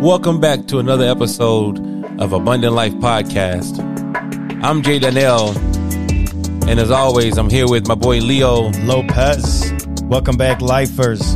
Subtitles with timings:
[0.00, 1.78] Welcome back to another episode
[2.20, 3.80] of Abundant Life Podcast.
[4.62, 5.56] I'm Jay Danielle,
[6.68, 8.70] and as always, I'm here with my boy Leo.
[8.84, 9.72] Lopez.
[10.04, 11.34] Welcome back, lifers.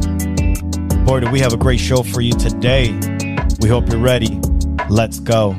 [1.04, 2.92] Boy, do we have a great show for you today.
[3.60, 4.40] We hope you're ready.
[4.88, 5.56] Let's go.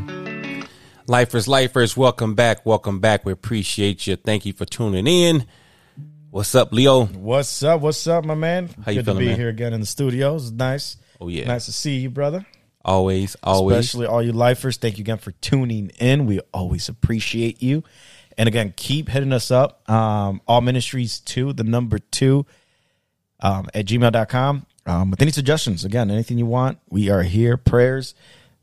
[1.07, 2.65] Lifers, lifers, welcome back.
[2.65, 3.25] Welcome back.
[3.25, 4.15] We appreciate you.
[4.15, 5.45] Thank you for tuning in.
[6.29, 7.05] What's up, Leo?
[7.07, 7.81] What's up?
[7.81, 8.69] What's up, my man?
[8.85, 9.39] How you Good feeling, to be man?
[9.39, 10.51] here again in the studios.
[10.53, 10.95] Nice.
[11.19, 11.45] Oh, yeah.
[11.47, 12.45] Nice to see you, brother.
[12.85, 13.77] Always, always.
[13.77, 14.77] Especially all you lifers.
[14.77, 16.25] Thank you again for tuning in.
[16.25, 17.83] We always appreciate you.
[18.37, 19.89] And again, keep hitting us up.
[19.89, 22.45] Um, all ministries two, the number two,
[23.39, 24.65] um, at gmail.com.
[24.85, 27.55] Um, with any suggestions, again, anything you want, we are here.
[27.55, 28.15] Prayers.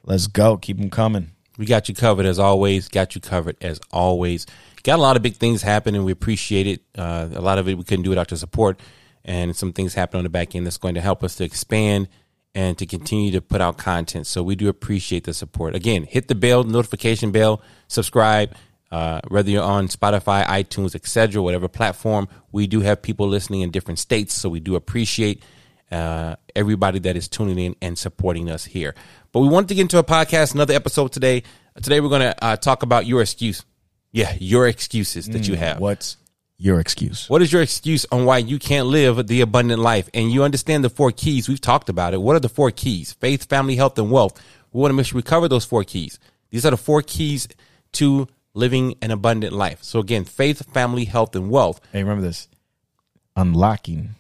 [0.05, 0.59] Let's go.
[0.59, 1.31] Keep them coming.
[1.57, 2.89] We got you covered as always.
[2.89, 4.47] Got you covered as always.
[4.83, 6.05] Got a lot of big things happening.
[6.05, 6.83] We appreciate it.
[6.97, 8.81] Uh, a lot of it we couldn't do without your support,
[9.25, 12.09] and some things happen on the back end that's going to help us to expand
[12.55, 14.27] and to continue to put out content.
[14.27, 15.75] So we do appreciate the support.
[15.75, 18.55] Again, hit the bell, notification bell, subscribe.
[18.91, 23.71] Uh, whether you're on Spotify, iTunes, etc., whatever platform, we do have people listening in
[23.71, 24.35] different states.
[24.35, 25.45] So we do appreciate
[25.93, 28.97] uh, everybody that is tuning in and supporting us here.
[29.31, 31.45] But we wanted to get into a podcast, another episode today.
[31.81, 33.65] Today we're going to uh, talk about your excuse.
[34.11, 35.79] Yeah, your excuses that you have.
[35.79, 36.17] What's
[36.61, 37.29] your excuse?
[37.29, 40.11] What is your excuse on why you can't live the abundant life?
[40.13, 41.49] And you understand the four keys.
[41.49, 42.21] We've talked about it.
[42.21, 43.15] What are the four keys?
[43.15, 44.41] Faith, family, health, and wealth.
[44.71, 46.19] We want to make sure we cover those four keys.
[46.51, 47.49] These are the four keys
[47.93, 49.83] to living an abundant life.
[49.83, 51.81] So again, faith, family, health, and wealth.
[51.93, 52.47] Hey, remember this
[53.37, 54.11] unlocking.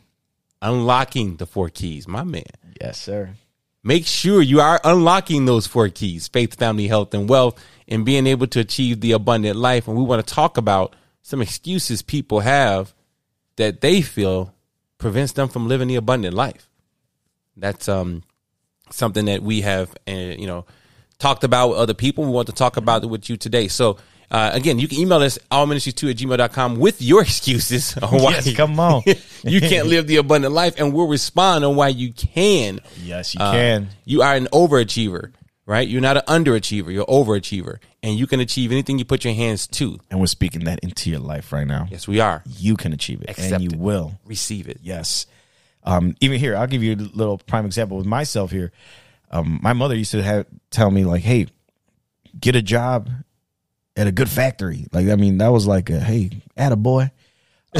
[0.62, 2.44] Unlocking the four keys, my man.
[2.80, 3.34] Yes, sir.
[3.82, 8.26] Make sure you are unlocking those four keys faith, family, health, and wealth, and being
[8.26, 9.88] able to achieve the abundant life.
[9.88, 12.94] And we want to talk about some excuses people have
[13.56, 14.54] that they feel
[14.98, 16.68] prevents them from living the abundant life.
[17.56, 18.22] That's um
[18.90, 20.64] something that we have, uh, you know,
[21.18, 22.24] talked about with other people.
[22.24, 23.68] We want to talk about it with you today.
[23.68, 23.98] So,
[24.30, 28.54] uh, again, you can email us allministries2 at gmail.com with your excuses on why Yes,
[28.56, 29.02] come on.
[29.44, 32.80] you can't live the abundant life, and we'll respond on why you can.
[33.02, 33.88] Yes, you Uh, can.
[34.04, 35.32] You are an overachiever,
[35.70, 35.86] right?
[35.86, 36.92] You're not an underachiever.
[36.92, 40.00] You're an overachiever, and you can achieve anything you put your hands to.
[40.10, 41.86] And we're speaking that into your life right now.
[41.88, 42.42] Yes, we are.
[42.44, 43.78] You can achieve it, Accept and you it.
[43.78, 44.18] will.
[44.24, 44.80] Receive it.
[44.82, 45.26] Yes.
[45.84, 48.72] Um, even here, I'll give you a little prime example with myself here.
[49.30, 51.46] Um, my mother used to have tell me like, "Hey,
[52.38, 53.08] get a job
[53.96, 57.12] at a good factory." Like, I mean, that was like a hey, at a boy.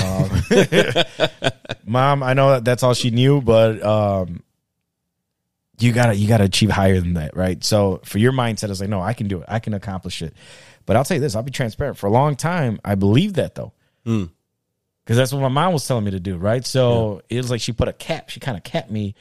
[0.00, 0.31] Um,
[1.84, 4.45] Mom, I know that that's all she knew, but um,
[5.81, 7.63] you gotta you gotta achieve higher than that, right?
[7.65, 10.35] So for your mindset, it's like, no, I can do it, I can accomplish it.
[10.87, 11.99] But I'll tell you this, I'll be transparent.
[11.99, 13.73] For a long time, I believed that though
[14.05, 14.25] hmm.
[15.05, 16.65] because that's what my mom was telling me to do, right?
[16.67, 19.15] So it was like she put a cap, she kind of capped me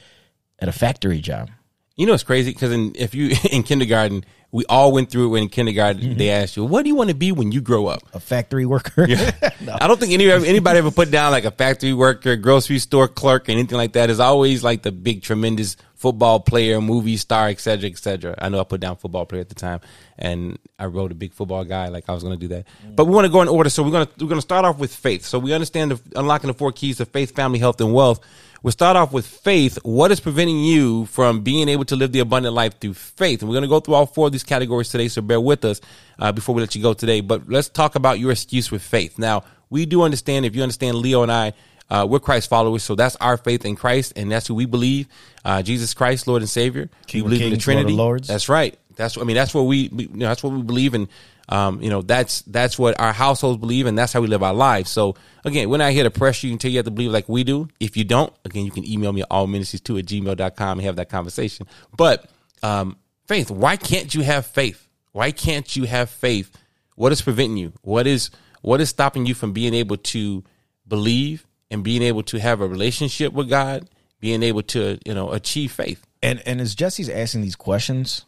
[0.59, 1.49] at a factory job.
[1.95, 5.29] You know, it's crazy because in, if you in kindergarten, we all went through it.
[5.29, 6.17] When in kindergarten, Mm-hmm.
[6.17, 8.65] they asked you, "What do you want to be when you grow up?" A factory
[8.65, 9.03] worker.
[9.09, 13.47] I don't think any anybody ever put down like a factory worker, grocery store clerk,
[13.47, 14.09] or anything like that.
[14.09, 18.35] It's always like the big, tremendous football player, movie star, etc., cetera, et cetera.
[18.39, 19.81] I know I put down football player at the time,
[20.17, 22.65] and I wrote a big football guy, like I was going to do that.
[22.95, 24.65] But we want to go in order, so we're going to we're going to start
[24.65, 25.25] off with faith.
[25.25, 28.19] So we understand the, unlocking the four keys of faith, family, health, and wealth.
[28.61, 29.77] We'll start off with faith.
[29.83, 33.41] What is preventing you from being able to live the abundant life through faith?
[33.41, 35.63] And we're going to go through all four of these categories today, so bear with
[35.63, 35.79] us
[36.19, 37.21] uh, before we let you go today.
[37.21, 39.17] But let's talk about your excuse with faith.
[39.17, 41.53] Now, we do understand, if you understand Leo and I,
[41.89, 45.07] uh, we're Christ followers, so that's our faith in Christ, and that's who we believe.
[45.45, 46.89] Uh, Jesus Christ, Lord and Savior.
[47.07, 47.95] King we believe in the kings, Lord Trinity.
[47.95, 48.27] lords.
[48.27, 48.77] That's right.
[48.95, 51.07] That's what, I mean that's what we, we you know, that's what we believe in.
[51.51, 54.53] Um, you know that's that's what our households believe, and that's how we live our
[54.53, 54.91] lives.
[54.91, 57.43] So again, we're not here to pressure you until you have to believe like we
[57.43, 57.67] do.
[57.79, 61.09] If you don't, again, you can email me at allministries2 at gmail.com and have that
[61.09, 61.65] conversation.
[61.97, 62.29] But
[62.61, 64.87] um, faith, why can't you have faith?
[65.11, 66.55] Why can't you have faith?
[66.95, 67.73] What is preventing you?
[67.81, 68.29] What is
[68.61, 70.43] what is stopping you from being able to
[70.87, 75.31] believe and being able to have a relationship with God, being able to you know
[75.31, 76.05] achieve faith?
[76.21, 78.25] And and as Jesse's asking these questions,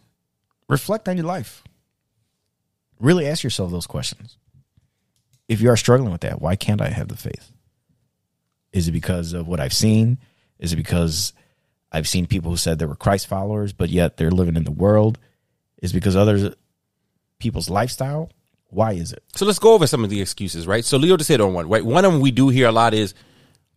[0.67, 1.63] reflect on your life.
[3.01, 4.38] Really ask yourself those questions.
[5.48, 7.51] If you are struggling with that, why can't I have the faith?
[8.71, 10.19] Is it because of what I've seen?
[10.59, 11.33] Is it because
[11.92, 14.71] I've seen people who said they were Christ followers, but yet they're living in the
[14.71, 15.18] world?
[15.81, 16.56] Is because other
[17.39, 18.31] people's lifestyle?
[18.68, 19.24] Why is it?
[19.36, 20.86] So let's go over some of the excuses, right?
[20.86, 21.83] So Leo just hit on one, right?
[21.83, 23.13] One of them we do hear a lot is,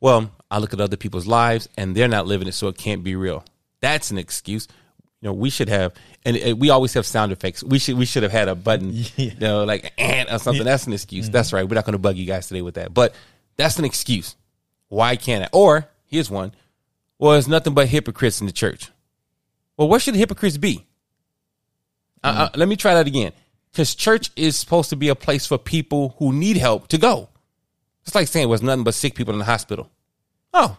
[0.00, 3.02] well, I look at other people's lives and they're not living it, so it can't
[3.02, 3.44] be real.
[3.80, 4.68] That's an excuse.
[5.24, 5.94] You know, we should have,
[6.26, 7.64] and uh, we always have sound effects.
[7.64, 10.64] We should we should have had a button, you know, like and or something.
[10.64, 11.30] That's an excuse.
[11.30, 11.66] That's right.
[11.66, 13.14] We're not going to bug you guys today with that, but
[13.56, 14.36] that's an excuse.
[14.88, 15.48] Why can't I?
[15.50, 16.52] Or here's one.
[17.18, 18.90] Well, there's nothing but hypocrites in the church.
[19.78, 20.84] Well, what should hypocrites be?
[22.22, 23.32] Uh, uh, let me try that again.
[23.72, 27.30] Because church is supposed to be a place for people who need help to go.
[28.04, 29.90] It's like saying it was nothing but sick people in the hospital.
[30.52, 30.76] Oh.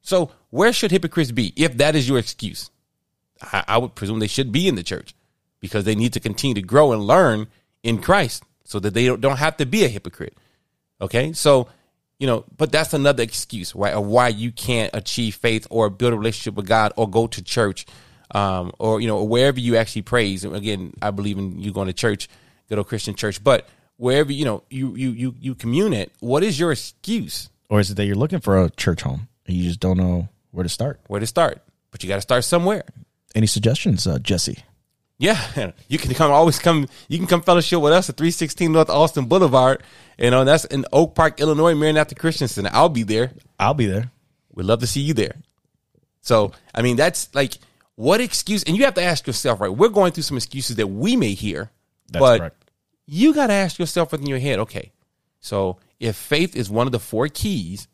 [0.00, 2.70] So where should hypocrites be if that is your excuse?
[3.40, 5.14] I, I would presume they should be in the church
[5.60, 7.48] because they need to continue to grow and learn
[7.82, 10.36] in Christ so that they don't, don't have to be a hypocrite.
[11.00, 11.32] Okay.
[11.32, 11.68] So,
[12.18, 13.94] you know, but that's another excuse, right?
[13.94, 17.42] Of why you can't achieve faith or build a relationship with God or go to
[17.42, 17.86] church,
[18.32, 20.44] um, or, you know, wherever you actually praise.
[20.44, 22.28] And Again, I believe in you going to church,
[22.68, 26.42] good old Christian church, but wherever, you know, you, you, you, you commune it, what
[26.42, 27.48] is your excuse?
[27.70, 30.28] Or is it that you're looking for a church home and you just don't know
[30.50, 31.00] where to start?
[31.06, 31.62] Where to start?
[31.90, 32.84] But you got to start somewhere.
[33.34, 34.58] Any suggestions, uh, Jesse?
[35.18, 36.88] Yeah, you can come always come.
[37.08, 39.82] You can come fellowship with us at 316 North Austin Boulevard.
[40.18, 42.70] You know, and that's in Oak Park, Illinois, Maranatha Christian Center.
[42.72, 43.32] I'll be there.
[43.58, 44.10] I'll be there.
[44.52, 45.36] We'd love to see you there.
[46.20, 47.54] So, I mean, that's like
[47.94, 49.68] what excuse, and you have to ask yourself, right?
[49.74, 51.70] We're going through some excuses that we may hear,
[52.10, 52.70] That's but correct.
[53.06, 54.92] you got to ask yourself within your head, okay,
[55.40, 57.88] so if faith is one of the four keys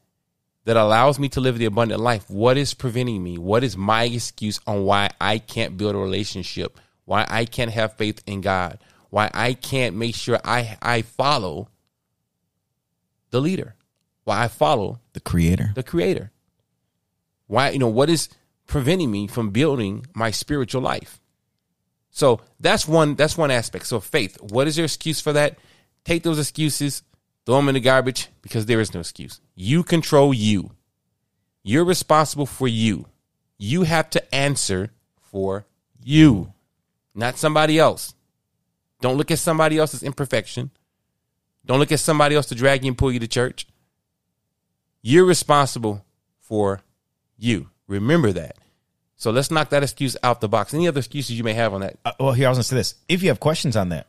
[0.65, 3.39] that allows me to live the abundant life, what is preventing me?
[3.39, 6.81] What is my excuse on why I can't build a relationship?
[7.05, 8.79] Why I can't have faith in God?
[9.11, 11.69] Why I can't make sure I I follow
[13.31, 13.75] the leader?
[14.25, 15.73] Why I follow The creator.
[15.75, 16.31] the creator?
[17.47, 18.31] Why, you know, what is
[18.67, 21.21] preventing me from building my spiritual life?
[22.11, 23.87] So that's one that's one aspect.
[23.87, 25.59] So faith, what is your excuse for that?
[26.05, 27.03] Take those excuses,
[27.47, 29.41] throw them in the garbage because there is no excuse.
[29.55, 30.73] You control you.
[31.63, 33.07] You're responsible for you.
[33.59, 35.67] You have to answer for
[36.03, 36.53] you,
[37.15, 38.15] not somebody else.
[39.01, 40.71] Don't look at somebody else's imperfection.
[41.67, 43.67] Don't look at somebody else to drag you and pull you to church.
[45.03, 46.05] You're responsible
[46.41, 46.83] for
[47.37, 47.71] you.
[47.87, 48.57] Remember that.
[49.17, 50.75] So let's knock that excuse out the box.
[50.75, 51.99] Any other excuses you may have on that?
[52.05, 52.95] Uh, well, here I was gonna say this.
[53.09, 54.07] If you have questions on that,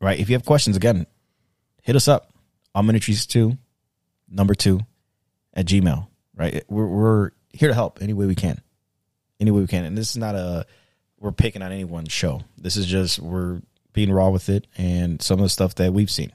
[0.00, 0.18] right?
[0.18, 1.06] If you have questions, again,
[1.82, 2.32] hit us up.
[2.74, 3.58] Ministries two,
[4.30, 4.80] number two,
[5.52, 6.06] at Gmail.
[6.34, 6.64] Right?
[6.68, 8.62] We're we're here to help any way we can,
[9.38, 9.84] any way we can.
[9.84, 10.66] And this is not a
[11.20, 12.40] we're picking on anyone's show.
[12.56, 13.60] This is just we're
[13.92, 16.32] being raw with it and some of the stuff that we've seen.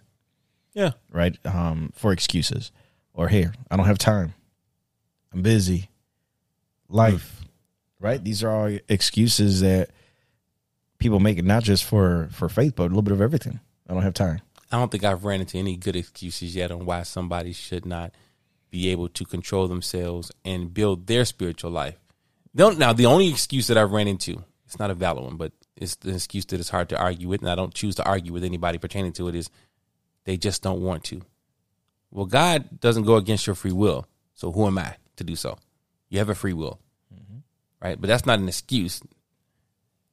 [0.73, 0.91] Yeah.
[1.11, 1.35] Right?
[1.43, 2.71] Um, for excuses
[3.13, 4.33] or hey, I don't have time.
[5.33, 5.89] I'm busy.
[6.87, 7.41] Life.
[7.99, 8.23] Right?
[8.23, 9.89] These are all excuses that
[10.99, 13.59] people make not just for for faith, but a little bit of everything.
[13.89, 14.41] I don't have time.
[14.71, 18.13] I don't think I've ran into any good excuses yet on why somebody should not
[18.69, 21.97] be able to control themselves and build their spiritual life.
[22.55, 25.53] Don't, now, the only excuse that I've ran into, it's not a valid one, but
[25.75, 28.33] it's the excuse that it's hard to argue with, and I don't choose to argue
[28.33, 29.49] with anybody pertaining to it, is
[30.25, 31.21] they just don't want to.
[32.11, 34.07] Well, God doesn't go against your free will.
[34.33, 35.57] So who am I to do so?
[36.09, 36.79] You have a free will,
[37.13, 37.39] mm-hmm.
[37.81, 37.99] right?
[37.99, 39.01] But that's not an excuse.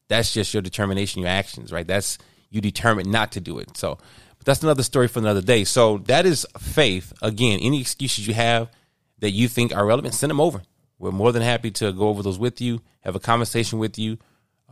[0.08, 1.86] That's just your determination, your actions, right?
[1.86, 2.18] That's
[2.50, 3.76] you determined not to do it.
[3.76, 3.98] So,
[4.44, 5.64] that's another story for another day.
[5.64, 7.12] So that is faith.
[7.22, 8.70] Again, any excuses you have
[9.18, 10.62] that you think are relevant, send them over.
[10.98, 14.18] We're more than happy to go over those with you, have a conversation with you,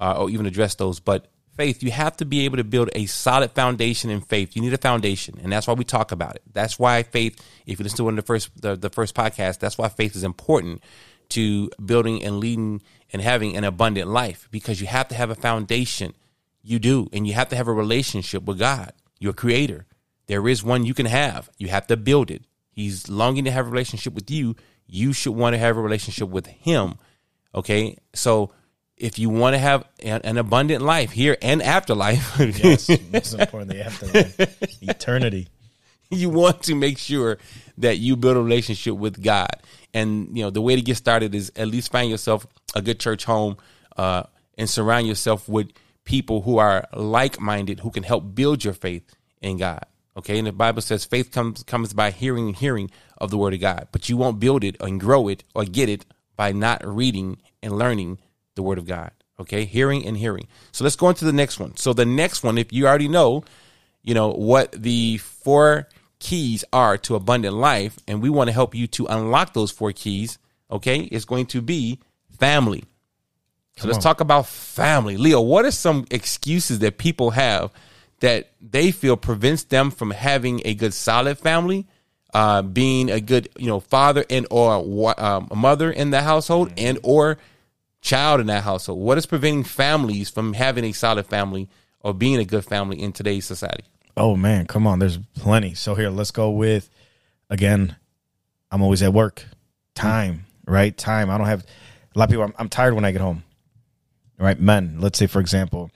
[0.01, 1.01] uh, or even address those.
[1.01, 1.27] But
[1.57, 4.57] faith, you have to be able to build a solid foundation in faith.
[4.57, 6.43] You need a foundation, and that's why we talk about it.
[6.53, 7.41] That's why faith.
[7.67, 10.17] If you listen to one of the first the, the first podcast, that's why faith
[10.17, 10.83] is important
[11.31, 12.83] to building and leading
[13.13, 16.15] and having an abundant life because you have to have a foundation.
[16.65, 18.93] You do, and you have to have a relationship with God,
[19.23, 19.87] your Creator.
[20.27, 21.51] There is one you can have.
[21.59, 22.45] You have to build it.
[22.71, 24.57] He's longing to have a relationship with you.
[24.87, 26.95] You should want to have a relationship with Him.
[27.55, 28.53] Okay, so
[28.97, 33.81] if you want to have an, an abundant life here and afterlife, Yes, most importantly,
[33.81, 34.39] afterlife,
[34.83, 35.49] eternity.
[36.11, 37.39] you want to make sure
[37.79, 39.51] that you build a relationship with God.
[39.95, 42.99] And you know the way to get started is at least find yourself a good
[42.99, 43.59] church home
[43.97, 44.23] uh,
[44.57, 45.71] and surround yourself with
[46.05, 49.05] people who are like-minded who can help build your faith
[49.41, 49.85] in God.
[50.17, 53.55] Okay, and the Bible says faith comes comes by hearing and hearing of the Word
[53.55, 56.05] of God, but you won't build it and grow it or get it
[56.37, 58.19] by not reading and learning
[58.55, 59.11] the Word of God.
[59.41, 60.47] Okay, hearing and hearing.
[60.71, 61.77] So let's go into the next one.
[61.77, 63.45] So the next one, if you already know,
[64.03, 68.75] you know what the four keys are to abundant life and we want to help
[68.75, 70.39] you to unlock those four keys
[70.71, 71.99] okay it's going to be
[72.39, 72.85] family
[73.77, 74.03] so let's on.
[74.03, 77.71] talk about family leo what are some excuses that people have
[78.21, 81.87] that they feel prevents them from having a good solid family
[82.35, 86.73] uh, being a good you know father and or um, a mother in the household
[86.77, 87.39] and or
[88.01, 91.69] child in that household what is preventing families from having a solid family
[92.01, 93.85] or being a good family in today's society
[94.17, 94.99] Oh man, come on.
[94.99, 95.75] There's plenty.
[95.75, 96.91] So here, let's go with
[97.49, 97.97] again.
[98.71, 99.45] I'm always at work.
[99.95, 100.97] Time, right?
[100.97, 101.31] Time.
[101.31, 101.65] I don't have
[102.15, 102.45] a lot of people.
[102.45, 103.43] I'm, I'm tired when I get home.
[104.43, 104.61] Right?
[104.61, 105.91] Men, let's say for example,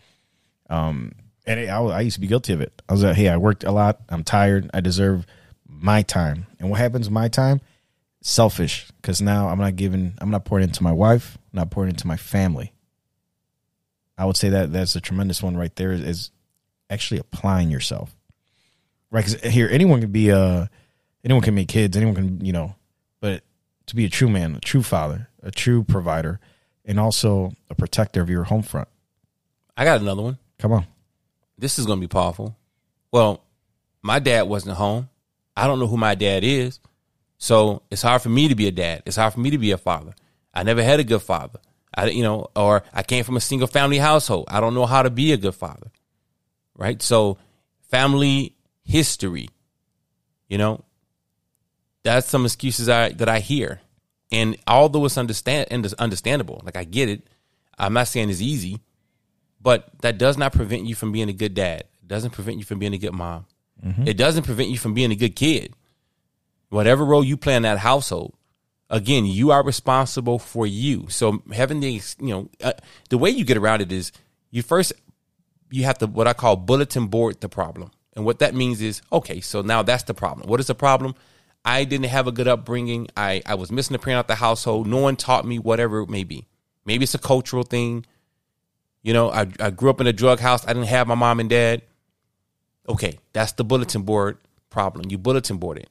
[0.70, 1.12] um,
[1.46, 2.80] and I, I used to be guilty of it.
[2.88, 4.00] I was like, hey, I worked a lot.
[4.08, 4.70] I'm tired.
[4.72, 5.26] I deserve
[5.68, 6.46] my time.
[6.58, 7.60] And what happens my time?
[8.22, 10.14] Selfish, because now I'm not giving.
[10.18, 11.38] I'm not pouring into my wife.
[11.52, 12.72] I'm not pouring into my family.
[14.18, 15.92] I would say that that's a tremendous one right there.
[15.92, 16.30] Is, is
[16.90, 18.16] actually applying yourself,
[19.10, 19.24] right?
[19.24, 20.68] Because here, anyone can be a,
[21.24, 21.96] anyone can make kids.
[21.96, 22.74] Anyone can, you know,
[23.20, 23.44] but
[23.86, 26.40] to be a true man, a true father, a true provider,
[26.86, 28.88] and also a protector of your home front.
[29.76, 30.38] I got another one.
[30.58, 30.86] Come on.
[31.58, 32.56] This is going to be powerful.
[33.12, 33.42] Well,
[34.02, 35.08] my dad wasn't home.
[35.56, 36.80] I don't know who my dad is.
[37.38, 39.02] So it's hard for me to be a dad.
[39.04, 40.14] It's hard for me to be a father.
[40.54, 41.58] I never had a good father.
[41.94, 44.46] I, you know, or I came from a single family household.
[44.48, 45.90] I don't know how to be a good father.
[46.74, 47.02] Right.
[47.02, 47.38] So
[47.90, 49.48] family history,
[50.48, 50.84] you know,
[52.02, 53.80] that's some excuses I, that I hear.
[54.30, 57.28] And although it's understand and it's understandable, like I get it,
[57.78, 58.80] I'm not saying it's easy,
[59.60, 61.84] but that does not prevent you from being a good dad.
[62.00, 63.46] It doesn't prevent you from being a good mom.
[63.84, 64.08] Mm-hmm.
[64.08, 65.74] It doesn't prevent you from being a good kid.
[66.70, 68.34] Whatever role you play in that household,
[68.90, 71.06] again, you are responsible for you.
[71.08, 72.72] So having the you know uh,
[73.10, 74.12] the way you get around it is
[74.50, 74.92] you first
[75.70, 77.90] you have to what I call bulletin board the problem.
[78.14, 80.48] And what that means is, okay, so now that's the problem.
[80.48, 81.14] What is the problem?
[81.66, 83.08] I didn't have a good upbringing.
[83.16, 84.86] I, I was missing a parent out the household.
[84.86, 86.46] No one taught me whatever it may be.
[86.84, 88.06] Maybe it's a cultural thing.
[89.02, 90.64] You know, I, I grew up in a drug house.
[90.64, 91.82] I didn't have my mom and dad.
[92.88, 94.38] Okay, that's the bulletin board
[94.70, 95.10] problem.
[95.10, 95.90] You bulletin board it.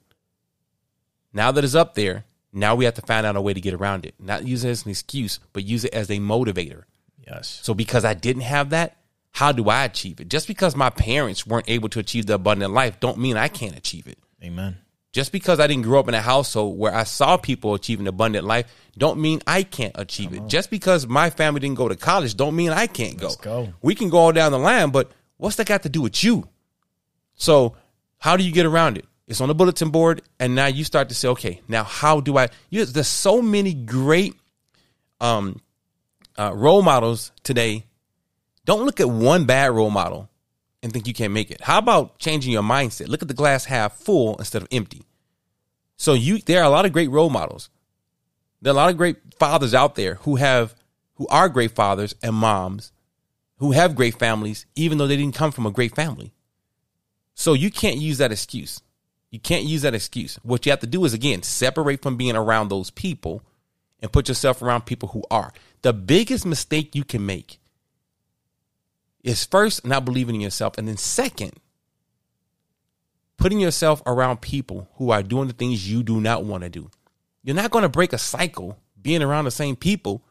[1.34, 3.74] Now that it's up there, now we have to find out a way to get
[3.74, 4.16] around it.
[4.18, 6.84] Not use it as an excuse, but use it as a motivator.
[7.28, 7.60] Yes.
[7.62, 8.96] So because I didn't have that,
[9.32, 10.30] how do I achieve it?
[10.30, 13.76] Just because my parents weren't able to achieve the abundant life don't mean I can't
[13.78, 14.18] achieve it.
[14.42, 14.78] Amen.
[15.16, 18.08] Just because I didn't grow up in a household where I saw people achieve an
[18.08, 18.66] abundant life,
[18.98, 20.46] don't mean I can't achieve it.
[20.48, 23.74] Just because my family didn't go to college, don't mean I can't Let's go.
[23.82, 26.50] We can go all down the line, but what's that got to do with you?
[27.36, 27.78] So,
[28.18, 29.06] how do you get around it?
[29.26, 32.38] It's on the bulletin board, and now you start to say, okay, now how do
[32.38, 32.50] I?
[32.70, 34.36] You, there's so many great
[35.22, 35.62] um,
[36.38, 37.86] uh, role models today.
[38.66, 40.30] Don't look at one bad role model
[40.86, 41.62] and think you can't make it.
[41.62, 43.08] How about changing your mindset?
[43.08, 45.02] Look at the glass half full instead of empty.
[45.98, 47.72] So you there are a lot of great role models.
[48.62, 50.76] There are a lot of great fathers out there who have
[51.16, 52.92] who are great fathers and moms
[53.58, 56.34] who have great families even though they didn't come from a great family.
[57.34, 58.80] So you can't use that excuse.
[59.32, 60.36] You can't use that excuse.
[60.44, 63.42] What you have to do is again, separate from being around those people
[64.04, 65.52] and put yourself around people who are.
[65.82, 67.60] The biggest mistake you can make
[69.26, 71.54] is first not believing in yourself, and then second,
[73.38, 76.90] putting yourself around people who are doing the things you do not want to do.
[77.44, 80.24] You're not going to break a cycle being around the same people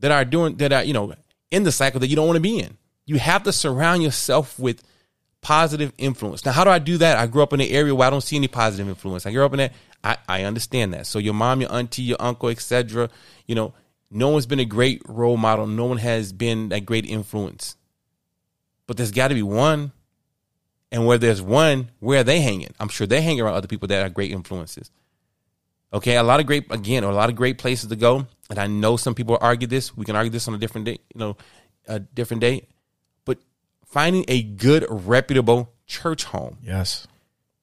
[0.00, 1.14] that are doing that are, you know,
[1.50, 2.76] in the cycle that you don't want to be in.
[3.06, 4.82] You have to surround yourself with
[5.40, 6.44] positive influence.
[6.44, 7.16] Now, how do I do that?
[7.16, 9.24] I grew up in an area where I don't see any positive influence.
[9.24, 9.72] I grew up in that.
[10.04, 11.06] I, I understand that.
[11.06, 13.08] So your mom, your auntie, your uncle, etc.
[13.46, 13.72] You know,
[14.10, 15.66] no one's been a great role model.
[15.66, 17.76] No one has been a great influence.
[18.86, 19.92] But there's got to be one.
[20.90, 22.72] And where there's one, where are they hanging?
[22.80, 24.90] I'm sure they hang around other people that are great influences.
[25.92, 28.26] Okay, a lot of great again, a lot of great places to go.
[28.48, 29.94] And I know some people argue this.
[29.94, 31.36] We can argue this on a different day, you know,
[31.86, 32.66] a different day.
[33.26, 33.38] But
[33.84, 36.56] finding a good, reputable church home.
[36.62, 37.06] Yes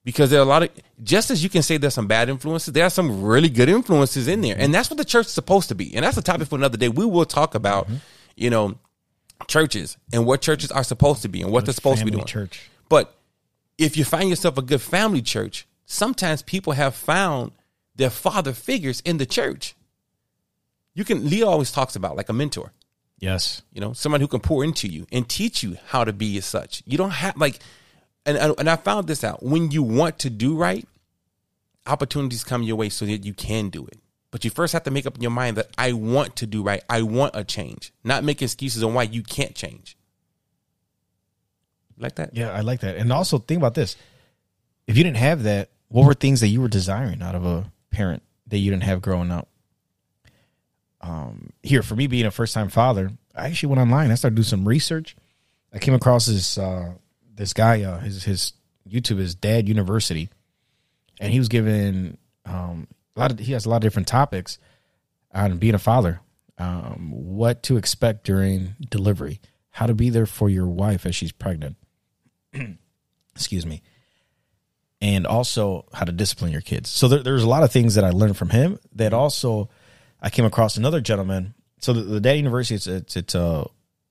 [0.05, 0.69] because there are a lot of
[1.03, 4.29] just as you can say there's some bad influences there are some really good influences
[4.29, 4.55] in there.
[4.57, 5.93] And that's what the church is supposed to be.
[5.93, 6.87] And that's a topic for another day.
[6.87, 7.97] We will talk about mm-hmm.
[8.37, 8.75] you know
[9.47, 12.11] churches and what churches are supposed to be and what good they're supposed to be
[12.11, 12.23] doing.
[12.23, 12.69] church.
[12.87, 13.13] But
[13.77, 17.51] if you find yourself a good family church sometimes people have found
[17.95, 19.75] their father figures in the church.
[20.93, 22.71] You can leo always talks about like a mentor.
[23.19, 23.61] Yes.
[23.71, 26.45] You know someone who can pour into you and teach you how to be as
[26.45, 26.83] such.
[26.85, 27.59] You don't have like
[28.25, 29.43] and and I found this out.
[29.43, 30.87] When you want to do right,
[31.85, 33.99] opportunities come your way so that you can do it.
[34.31, 36.61] But you first have to make up in your mind that I want to do
[36.61, 36.83] right.
[36.89, 39.97] I want a change, not make excuses on why you can't change.
[41.97, 42.35] Like that?
[42.35, 42.97] Yeah, I like that.
[42.97, 43.95] And also think about this.
[44.87, 47.71] If you didn't have that, what were things that you were desiring out of a
[47.91, 49.47] parent that you didn't have growing up?
[50.99, 54.11] Um, here, for me being a first time father, I actually went online.
[54.11, 55.15] I started doing some research.
[55.71, 56.93] I came across this uh,
[57.35, 58.53] this guy, uh, his his
[58.89, 60.29] YouTube is Dad University,
[61.19, 64.57] and he was given um, a lot of he has a lot of different topics
[65.33, 66.21] on being a father,
[66.57, 71.31] um, what to expect during delivery, how to be there for your wife as she's
[71.31, 71.75] pregnant.
[73.35, 73.81] Excuse me.
[75.01, 76.89] And also how to discipline your kids.
[76.89, 78.79] So there, there's a lot of things that I learned from him.
[78.93, 79.69] That also,
[80.21, 83.65] I came across another gentleman So the, the Dad University, it's it's it's a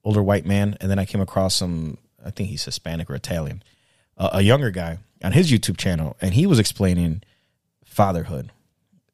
[0.04, 1.98] older white man, and then I came across some.
[2.24, 3.62] I think he's Hispanic or Italian,
[4.16, 7.22] uh, a younger guy on his YouTube channel, and he was explaining
[7.84, 8.50] fatherhood,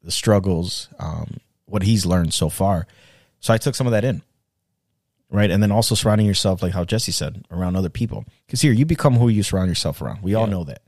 [0.02, 2.87] the struggles, um, what he's learned so far.
[3.40, 4.23] So I took some of that in,
[5.31, 8.25] right, and then also surrounding yourself, like how Jesse said, around other people.
[8.47, 10.23] Because here, you become who you surround yourself around.
[10.23, 10.83] We all know that.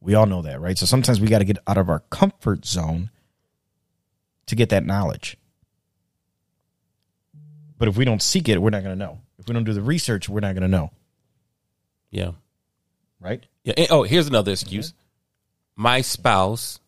[0.00, 0.76] We all know that, right?
[0.76, 3.10] So sometimes we got to get out of our comfort zone
[4.46, 5.38] to get that knowledge.
[7.78, 9.20] But if we don't seek it, we're not going to know.
[9.38, 10.90] If we don't do the research, we're not going to know,
[12.14, 12.30] Yeah.
[13.20, 13.42] right?
[13.64, 13.74] Yeah.
[13.76, 14.94] and- oh, here's another excuse.
[15.76, 16.78] My spouse,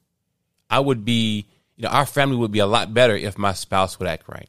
[0.71, 3.99] I would be, you know, our family would be a lot better if my spouse
[3.99, 4.49] would act right.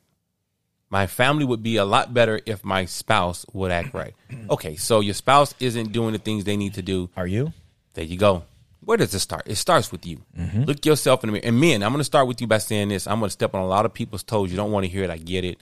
[0.89, 4.13] My family would be a lot better if my spouse would act right.
[4.49, 7.09] Okay, so your spouse isn't doing the things they need to do.
[7.17, 7.51] Are you?
[7.95, 8.43] There you go.
[8.81, 9.43] Where does it start?
[9.47, 10.21] It starts with you.
[10.37, 10.63] Mm-hmm.
[10.63, 11.45] Look yourself in the mirror.
[11.45, 13.07] And men, I'm going to start with you by saying this.
[13.07, 14.49] I'm going to step on a lot of people's toes.
[14.51, 15.09] You don't want to hear it.
[15.09, 15.59] I get it.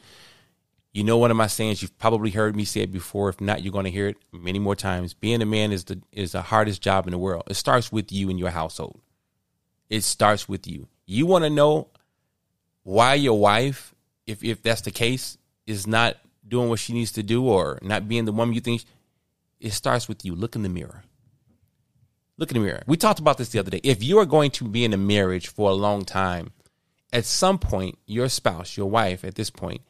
[0.96, 1.82] You know one of my sayings.
[1.82, 3.28] You've probably heard me say it before.
[3.28, 5.14] If not, you're going to hear it many more times.
[5.14, 7.44] Being a man is the is the hardest job in the world.
[7.48, 9.02] It starts with you and your household.
[9.90, 10.88] It starts with you.
[11.06, 11.90] You want to know
[12.84, 13.94] why your wife,
[14.26, 15.38] if if that's the case,
[15.68, 16.16] is not
[16.48, 18.86] doing what she needs to do or not being the woman you think.
[19.60, 20.34] It starts with you.
[20.34, 21.04] Look in the mirror.
[22.38, 22.84] Look in the mirror.
[22.88, 23.82] We talked about this the other day.
[23.84, 26.54] If you are going to be in a marriage for a long time,
[27.12, 29.82] at some point, your spouse, your wife, at this point,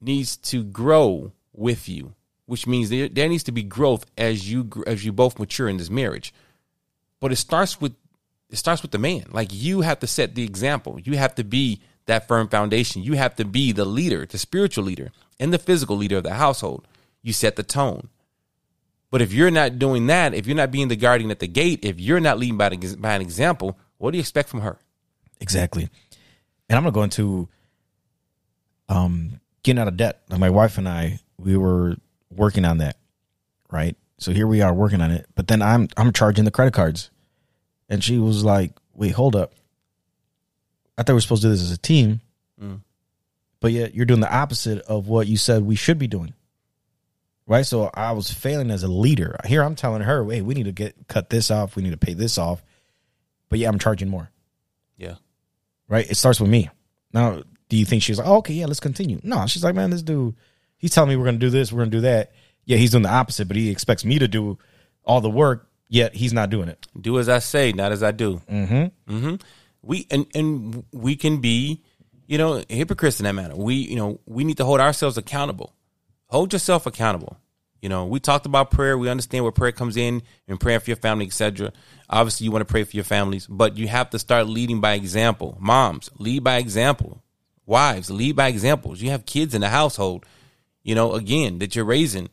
[0.00, 2.14] needs to grow with you,
[2.46, 5.76] which means there, there needs to be growth as you as you both mature in
[5.76, 6.34] this marriage.
[7.20, 7.94] But it starts with
[8.50, 9.24] it starts with the man.
[9.30, 11.00] Like you have to set the example.
[11.02, 13.02] You have to be that firm foundation.
[13.02, 15.10] You have to be the leader, the spiritual leader,
[15.40, 16.86] and the physical leader of the household.
[17.22, 18.08] You set the tone.
[19.10, 21.84] But if you're not doing that, if you're not being the guardian at the gate,
[21.84, 24.78] if you're not leading by, the, by an example, what do you expect from her?
[25.40, 25.88] Exactly.
[26.68, 27.48] And I'm gonna go into
[28.88, 30.22] um getting out of debt.
[30.30, 31.96] Like my wife and I, we were
[32.30, 32.96] working on that,
[33.70, 33.96] right?
[34.18, 35.26] So here we are working on it.
[35.34, 37.10] But then I'm I'm charging the credit cards.
[37.88, 39.52] And she was like, Wait, hold up.
[40.96, 42.20] I thought we were supposed to do this as a team.
[42.62, 42.80] Mm.
[43.60, 46.32] But yet you're doing the opposite of what you said we should be doing.
[47.46, 47.66] Right?
[47.66, 49.36] So I was failing as a leader.
[49.44, 51.96] Here I'm telling her, hey, we need to get cut this off, we need to
[51.98, 52.62] pay this off.
[53.50, 54.30] But yeah, I'm charging more
[54.96, 55.16] Yeah.
[55.88, 56.08] right?
[56.10, 56.70] It starts with me.
[57.12, 59.20] Now, do you think she's like, oh, okay, yeah, let's continue?
[59.22, 60.34] No, she's like, man, this dude,
[60.76, 62.32] he's telling me we're gonna do this, we're gonna do that.
[62.64, 64.58] Yeah, he's doing the opposite, but he expects me to do
[65.04, 66.86] all the work, yet he's not doing it.
[66.98, 68.40] Do as I say, not as I do.
[68.50, 69.14] Mm-hmm.
[69.14, 69.34] Mm-hmm.
[69.82, 71.82] We and and we can be,
[72.26, 73.54] you know, hypocrites in that matter.
[73.54, 75.74] We, you know, we need to hold ourselves accountable.
[76.28, 77.36] Hold yourself accountable.
[77.82, 78.96] You know, we talked about prayer.
[78.96, 81.70] We understand where prayer comes in and praying for your family, etc.
[82.08, 84.94] Obviously, you want to pray for your families, but you have to start leading by
[84.94, 85.58] example.
[85.60, 87.22] Moms, lead by example.
[87.66, 89.00] Wives, lead by examples.
[89.00, 90.26] You have kids in the household,
[90.82, 92.28] you know, again, that you're raising.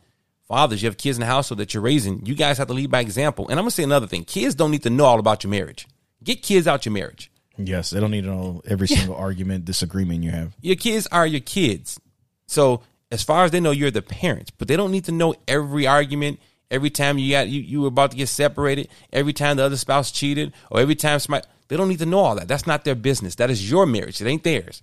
[0.48, 2.26] Fathers, you have kids in the household that you're raising.
[2.26, 3.48] You guys have to lead by example.
[3.48, 5.88] And I'm gonna say another thing: kids don't need to know all about your marriage.
[6.24, 7.32] Get kids out your marriage.
[7.58, 10.56] Yes, they don't need to know every single argument, disagreement you have.
[10.62, 12.00] Your kids are your kids.
[12.48, 15.36] So as far as they know, you're the parents, but they don't need to know
[15.48, 16.39] every argument.
[16.70, 19.78] Every time you got you, you were about to get separated, every time the other
[19.78, 22.48] spouse cheated, or every time somebody they don't need to know all that.
[22.48, 23.36] That's not their business.
[23.36, 24.22] That is your marriage.
[24.22, 24.82] It ain't theirs.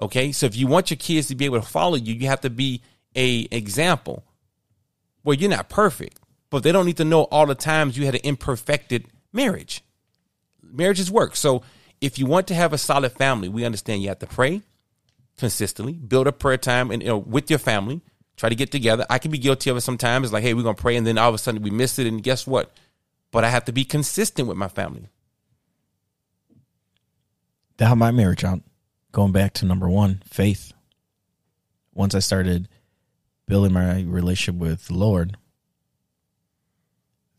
[0.00, 0.32] Okay?
[0.32, 2.50] So if you want your kids to be able to follow you, you have to
[2.50, 2.82] be
[3.14, 4.24] a example.
[5.24, 6.18] Well, you're not perfect,
[6.50, 9.82] but they don't need to know all the times you had an imperfected marriage.
[10.62, 11.36] Marriages work.
[11.36, 11.62] So
[12.00, 14.62] if you want to have a solid family, we understand you have to pray
[15.36, 18.02] consistently, build a prayer time and you know with your family,
[18.36, 19.06] try to get together.
[19.08, 20.26] I can be guilty of it sometimes.
[20.26, 22.06] It's like, hey, we're gonna pray, and then all of a sudden we miss it,
[22.06, 22.72] and guess what?
[23.30, 25.08] But I have to be consistent with my family.
[27.76, 28.60] That helped my marriage out.
[29.12, 30.72] Going back to number one, faith.
[31.94, 32.68] Once I started
[33.46, 35.36] building my relationship with the Lord,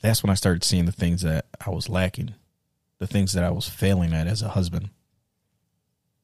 [0.02, 2.34] that's when I started seeing the things that I was lacking,
[2.98, 4.90] the things that I was failing at as a husband.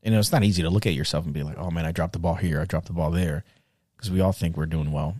[0.02, 1.92] You know, it's not easy to look at yourself and be like, oh man, I
[1.92, 3.44] dropped the ball here, I dropped the ball there,
[3.96, 5.16] because we all think we're doing well.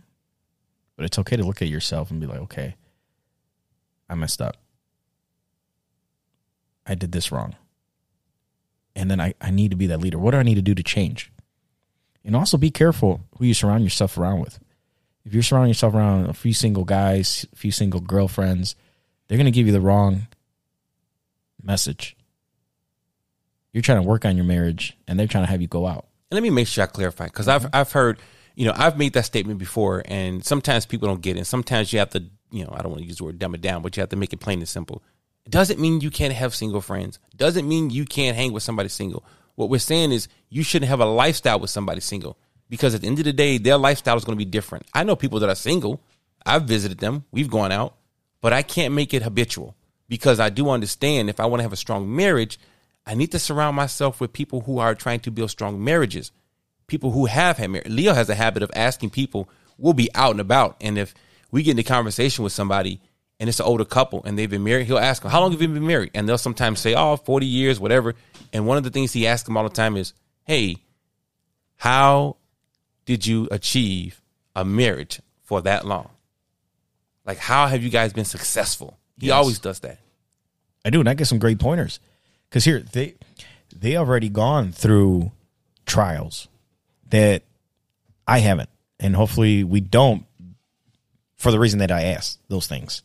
[0.96, 2.74] But it's okay to look at yourself and be like, okay,
[4.08, 4.56] I messed up.
[6.84, 7.54] I did this wrong
[8.96, 10.18] and then I, I need to be that leader.
[10.18, 11.30] What do I need to do to change?
[12.24, 14.58] And also be careful who you surround yourself around with.
[15.24, 18.74] If you're surrounding yourself around a few single guys, a few single girlfriends,
[19.28, 20.26] they're going to give you the wrong
[21.62, 22.16] message.
[23.72, 26.06] You're trying to work on your marriage and they're trying to have you go out.
[26.30, 28.18] And let me make sure I clarify because I've I've heard,
[28.56, 31.44] you know, I've made that statement before, and sometimes people don't get it.
[31.44, 33.60] Sometimes you have to, you know, I don't want to use the word dumb it
[33.60, 35.02] down, but you have to make it plain and simple.
[35.48, 37.18] Doesn't mean you can't have single friends.
[37.36, 39.24] Doesn't mean you can't hang with somebody single.
[39.54, 42.36] What we're saying is you shouldn't have a lifestyle with somebody single
[42.68, 44.86] because at the end of the day, their lifestyle is going to be different.
[44.92, 46.02] I know people that are single.
[46.44, 47.24] I've visited them.
[47.30, 47.94] We've gone out,
[48.40, 49.76] but I can't make it habitual
[50.08, 52.58] because I do understand if I want to have a strong marriage,
[53.06, 56.32] I need to surround myself with people who are trying to build strong marriages.
[56.86, 57.90] People who have had marriage.
[57.90, 60.76] Leo has a habit of asking people, we'll be out and about.
[60.80, 61.14] And if
[61.50, 63.00] we get into conversation with somebody
[63.38, 65.60] and it's an older couple and they've been married, he'll ask them, How long have
[65.60, 66.10] you been married?
[66.14, 68.14] And they'll sometimes say, Oh, 40 years, whatever.
[68.52, 70.12] And one of the things he asks them all the time is,
[70.44, 70.76] Hey,
[71.76, 72.36] how
[73.04, 74.20] did you achieve
[74.54, 76.10] a marriage for that long?
[77.24, 78.98] Like, how have you guys been successful?
[79.18, 79.34] He Yes.
[79.34, 79.98] always does that.
[80.84, 81.98] I do, and I get some great pointers.
[82.48, 83.14] Because here they
[83.74, 85.32] they already gone through
[85.84, 86.48] trials
[87.10, 87.42] that
[88.26, 88.70] I haven't,
[89.00, 90.24] and hopefully we don't,
[91.36, 93.02] for the reason that I asked those things.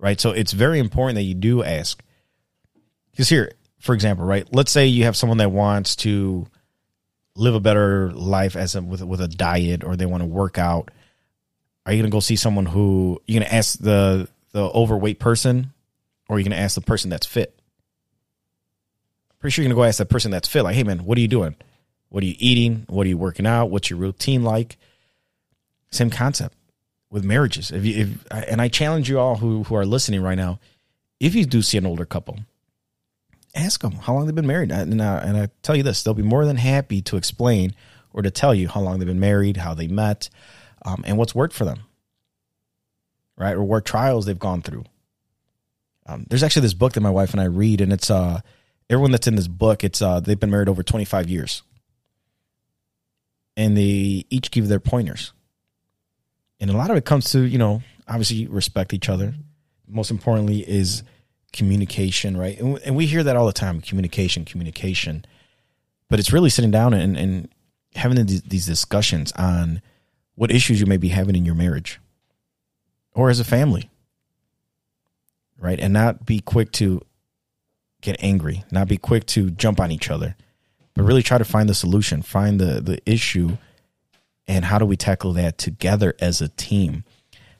[0.00, 2.02] Right, so it's very important that you do ask.
[3.10, 6.46] Because here, for example, right, let's say you have someone that wants to
[7.34, 10.56] live a better life as a, with with a diet, or they want to work
[10.56, 10.90] out.
[11.84, 15.18] Are you going to go see someone who you're going to ask the the overweight
[15.18, 15.72] person
[16.28, 17.58] or are you going to ask the person that's fit?
[19.40, 21.16] Pretty sure you're going to go ask that person that's fit, like, hey, man, what
[21.16, 21.54] are you doing?
[22.08, 22.84] What are you eating?
[22.88, 23.70] What are you working out?
[23.70, 24.78] What's your routine like?
[25.90, 26.57] Same concept
[27.10, 27.70] with marriages.
[27.70, 30.58] If you, if, and I challenge you all who, who are listening right now,
[31.20, 32.38] if you do see an older couple,
[33.54, 34.70] ask them how long they've been married.
[34.70, 37.74] And, and I tell you this, they'll be more than happy to explain
[38.12, 40.28] or to tell you how long they've been married, how they met,
[40.84, 41.80] um, and what's worked for them,
[43.36, 43.54] right?
[43.54, 44.84] Or what trials they've gone through.
[46.06, 48.40] Um, there's actually this book that my wife and I read, and it's uh,
[48.88, 49.84] everyone that's in this book.
[49.84, 51.62] It's uh, they've been married over 25 years,
[53.56, 55.32] and they each give their pointers.
[56.60, 59.34] And a lot of it comes to you know obviously respect each other.
[59.86, 61.02] Most importantly is
[61.52, 62.58] communication, right?
[62.60, 65.24] And, and we hear that all the time: communication, communication.
[66.08, 67.48] But it's really sitting down and, and
[67.94, 69.82] having these, these discussions on
[70.36, 72.00] what issues you may be having in your marriage
[73.12, 73.90] or as a family
[75.58, 75.78] right?
[75.78, 77.02] And not be quick to
[78.00, 80.36] get angry, not be quick to jump on each other,
[80.94, 83.58] but really try to find the solution, find the the issue,
[84.48, 87.04] and how do we tackle that together as a team?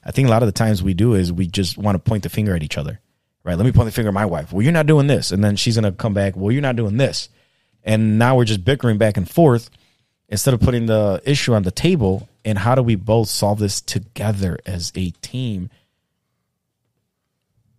[0.03, 2.23] I think a lot of the times we do is we just want to point
[2.23, 2.99] the finger at each other,
[3.43, 3.55] right?
[3.55, 4.51] Let me point the finger at my wife.
[4.51, 6.35] Well, you're not doing this, and then she's gonna come back.
[6.35, 7.29] Well, you're not doing this,
[7.83, 9.69] and now we're just bickering back and forth
[10.27, 12.27] instead of putting the issue on the table.
[12.43, 15.69] And how do we both solve this together as a team?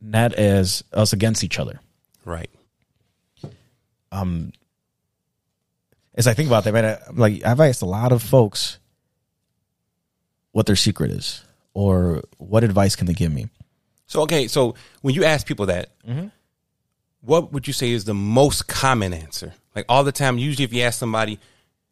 [0.01, 1.81] not as us against each other.
[2.25, 2.51] Right.
[4.13, 4.53] Um,
[6.15, 8.79] as I think about that, man, I, like I've asked a lot of folks
[10.53, 13.49] what their secret is or what advice can they give me.
[14.07, 15.91] So okay, so when you ask people that,
[17.21, 19.55] what would you say is the most common answer?
[19.77, 21.39] Like all the time, usually if you ask somebody,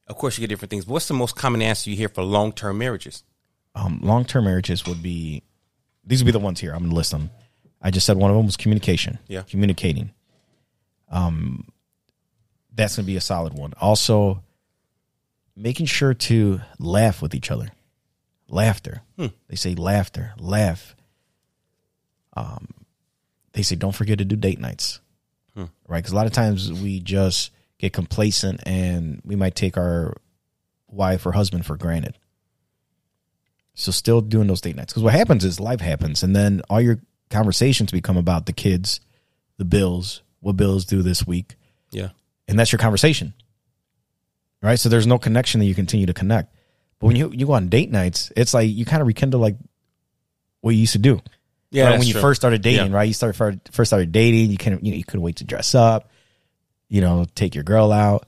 [0.08, 0.84] of course you get different things.
[0.84, 3.22] But what's the most common answer you hear for long term marriages?
[3.74, 5.42] Um, Long term marriages would be
[6.04, 6.72] these would be the ones here.
[6.72, 7.30] I'm gonna list them.
[7.80, 9.18] I just said one of them was communication.
[9.28, 9.42] Yeah.
[9.42, 10.10] communicating.
[11.10, 11.68] Um,
[12.74, 13.74] that's gonna be a solid one.
[13.80, 14.42] Also,
[15.54, 17.70] making sure to laugh with each other.
[18.48, 19.02] Laughter.
[19.16, 20.32] They say laughter.
[20.38, 20.94] Laugh.
[22.36, 22.68] Um,
[23.52, 25.00] they say don't forget to do date nights.
[25.88, 30.14] Right, because a lot of times we just get complacent and we might take our
[30.86, 32.16] wife or husband for granted.
[33.74, 36.80] So still doing those date nights because what happens is life happens, and then all
[36.80, 39.00] your conversations become about the kids,
[39.56, 41.56] the bills, what bills due this week,
[41.90, 42.10] Yeah.
[42.46, 43.34] and that's your conversation,
[44.62, 44.78] right?
[44.78, 46.54] So there's no connection that you continue to connect.
[46.98, 49.56] But when you you go on date nights, it's like you kind of rekindle like
[50.60, 51.20] what you used to do.
[51.70, 51.84] Yeah.
[51.84, 51.98] Right?
[51.98, 52.22] when you true.
[52.22, 52.96] first started dating, Yeah.
[52.96, 53.04] right?
[53.08, 56.10] You started first started dating, you couldn't you know you couldn't wait to dress up,
[56.88, 58.26] you know, take your girl out.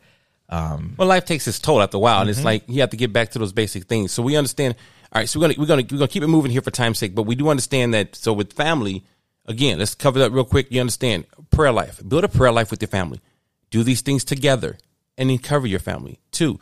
[0.49, 2.97] Um, Well, life takes its toll after a while, and it's like you have to
[2.97, 4.13] get back to those basic things.
[4.13, 4.75] So we understand.
[5.13, 6.99] All right, so we're gonna we're gonna we're gonna keep it moving here for time's
[6.99, 8.15] sake, but we do understand that.
[8.15, 9.05] So with family,
[9.47, 10.71] again, let's cover that real quick.
[10.71, 12.01] You understand prayer life.
[12.07, 13.21] Build a prayer life with your family.
[13.71, 14.79] Do these things together,
[15.19, 16.21] and then cover your family.
[16.31, 16.61] Two,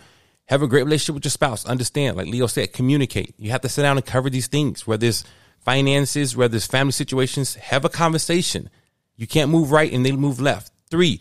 [0.49, 1.65] have a great relationship with your spouse.
[1.67, 3.35] Understand, like Leo said, communicate.
[3.39, 4.87] You have to sit down and cover these things.
[4.87, 5.25] Whether it's
[5.61, 8.71] finances, whether it's family situations, have a conversation.
[9.17, 10.73] You can't move right and they move left.
[10.91, 11.21] Three,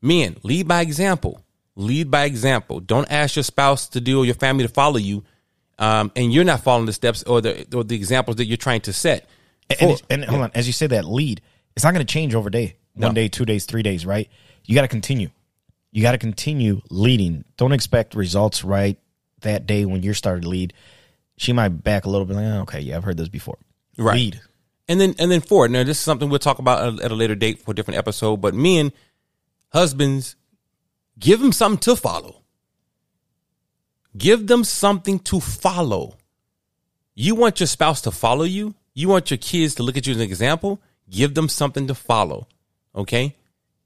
[0.00, 1.42] men, lead by example.
[1.74, 2.80] Lead by example.
[2.80, 5.24] Don't ask your spouse to do or your family to follow you,
[5.78, 8.80] um, and you're not following the steps or the or the examples that you're trying
[8.82, 9.28] to set.
[9.70, 11.40] and, Four- it's- and hold on, as you say that lead,
[11.76, 14.28] it's not going to change over day, one day, two days, three days, right?
[14.64, 15.30] You got to continue.
[15.98, 17.44] You got to continue leading.
[17.56, 18.96] Don't expect results right
[19.40, 20.72] that day when you're started to lead.
[21.36, 22.36] She might back a little bit.
[22.36, 23.58] Like, oh, okay, yeah, I've heard this before.
[23.96, 24.14] Right.
[24.14, 24.40] Lead.
[24.86, 25.66] And then and then four.
[25.66, 28.36] Now this is something we'll talk about at a later date for a different episode.
[28.40, 28.92] But men,
[29.72, 30.36] husbands,
[31.18, 32.42] Give them something to follow.
[34.16, 36.16] Give them something to follow.
[37.14, 38.74] You want your spouse to follow you.
[38.94, 40.80] You want your kids to look at you as an example.
[41.10, 42.46] Give them something to follow.
[42.94, 43.34] Okay.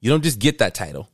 [0.01, 1.09] You don't just get that title.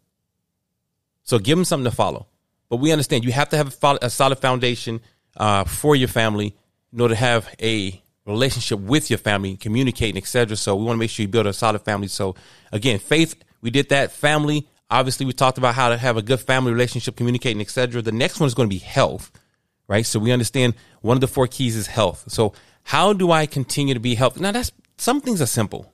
[1.28, 2.26] So give them something to follow.
[2.70, 5.02] But we understand you have to have a, solid foundation
[5.36, 6.56] uh, for your family
[6.90, 10.56] in order to have a relationship with your family, communicating, etc.
[10.56, 12.08] So we want to make sure you build a solid family.
[12.08, 12.34] So
[12.72, 14.10] again, faith, we did that.
[14.10, 18.00] Family, obviously, we talked about how to have a good family relationship, communicating, etc.
[18.00, 19.30] The next one is going to be health,
[19.86, 20.06] right?
[20.06, 22.24] So we understand one of the four keys is health.
[22.28, 24.40] So how do I continue to be healthy?
[24.40, 25.92] Now that's some things are simple.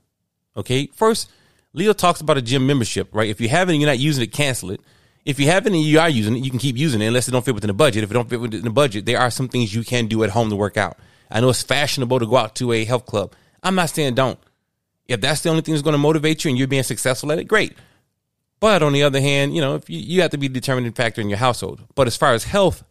[0.57, 1.29] Okay, first,
[1.73, 3.29] Leo talks about a gym membership, right?
[3.29, 4.81] If you have it and you're not using it, cancel it.
[5.25, 7.29] If you have it and you are using it, you can keep using it unless
[7.29, 8.05] it don't fit within the budget.
[8.05, 10.31] If it don't fit within the budget, there are some things you can do at
[10.31, 10.99] home to work out.
[11.31, 13.33] I know it's fashionable to go out to a health club.
[13.63, 14.39] I'm not saying don't.
[15.09, 17.39] If that's the only thing that's going to motivate you and you're being successful at
[17.39, 17.75] it, great.
[18.61, 20.93] But on the other hand, you know, if you, you have to be a determining
[20.93, 21.83] factor in your household.
[21.95, 22.85] But as far as health,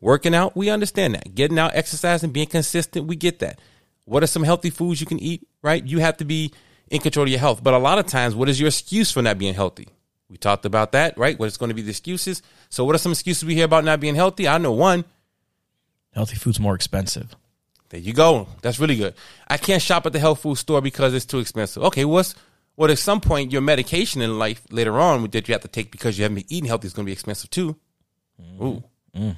[0.00, 1.34] working out, we understand that.
[1.34, 3.60] Getting out, exercising, being consistent, we get that.
[4.04, 5.84] What are some healthy foods you can eat, right?
[5.84, 6.52] You have to be
[6.88, 7.62] in control of your health.
[7.62, 9.88] But a lot of times, what is your excuse for not being healthy?
[10.30, 11.38] We talked about that, right?
[11.38, 12.40] What is going to be the excuses?
[12.68, 14.46] So, what are some excuses we hear about not being healthy?
[14.46, 15.04] I know one.
[16.12, 17.34] Healthy food's more expensive.
[17.88, 18.46] There you go.
[18.62, 19.14] That's really good.
[19.48, 21.82] I can't shop at the health food store because it's too expensive.
[21.84, 22.36] Okay, what's
[22.76, 25.90] well, at some point, your medication in life later on that you have to take
[25.90, 27.76] because you haven't been eating healthy is going to be expensive too.
[28.40, 28.62] Mm.
[28.62, 28.84] Ooh.
[29.14, 29.36] Mm.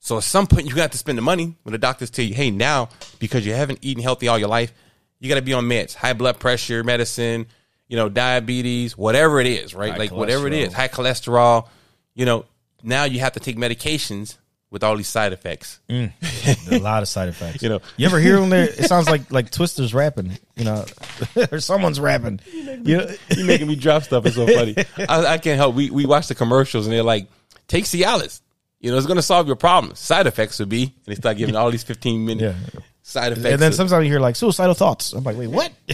[0.00, 2.34] So at some point, you got to spend the money when the doctors tell you,
[2.34, 4.74] hey, now because you haven't eaten healthy all your life,
[5.20, 7.46] you got to be on meds, high blood pressure medicine,
[7.88, 9.92] you know, diabetes, whatever it is, right?
[9.92, 11.68] High like whatever it is, high cholesterol.
[12.14, 12.46] You know,
[12.82, 14.36] now you have to take medications
[14.74, 15.80] with all these side effects.
[15.88, 16.12] Mm,
[16.72, 17.62] a lot of side effects.
[17.62, 18.64] you know, you ever hear them there?
[18.64, 20.84] It sounds like like Twista's rapping, you know,
[21.52, 22.40] or someone's rapping.
[22.52, 24.26] You know, you making me drop stuff.
[24.26, 24.74] It's so funny.
[25.08, 25.76] I, I, can't help.
[25.76, 27.28] We we watch the commercials and they're like,
[27.68, 28.40] take Cialis.
[28.84, 29.98] You know, it's going to solve your problems.
[29.98, 32.80] Side effects would be, and they start giving all these fifteen minute yeah.
[33.02, 33.54] side effects.
[33.54, 35.14] And then sometimes you hear like suicidal thoughts.
[35.14, 35.72] I'm like, wait, what?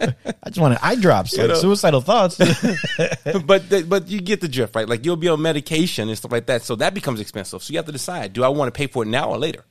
[0.00, 2.36] I just want eye drops, like suicidal thoughts.
[3.46, 4.88] but the, but you get the drift, right?
[4.88, 7.62] Like you'll be on medication and stuff like that, so that becomes expensive.
[7.62, 9.64] So you have to decide: do I want to pay for it now or later?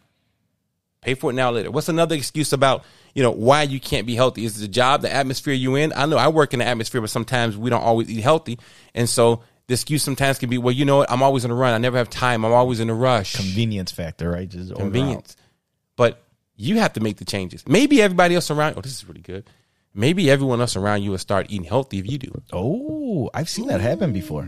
[1.01, 1.71] Pay for it now or later.
[1.71, 4.45] What's another excuse about you know why you can't be healthy?
[4.45, 5.91] Is the job, the atmosphere you in?
[5.93, 8.59] I know I work in the atmosphere, but sometimes we don't always eat healthy,
[8.95, 11.11] and so the excuse sometimes can be, well, you know what?
[11.11, 11.73] I'm always in a run.
[11.73, 12.45] I never have time.
[12.45, 13.35] I'm always in a rush.
[13.35, 14.47] Convenience factor, right?
[14.47, 15.35] Just convenience.
[15.95, 16.21] But
[16.55, 17.63] you have to make the changes.
[17.67, 18.75] Maybe everybody else around.
[18.77, 19.49] Oh, this is really good.
[19.95, 22.41] Maybe everyone else around you will start eating healthy if you do.
[22.51, 24.47] Oh, I've seen that happen before.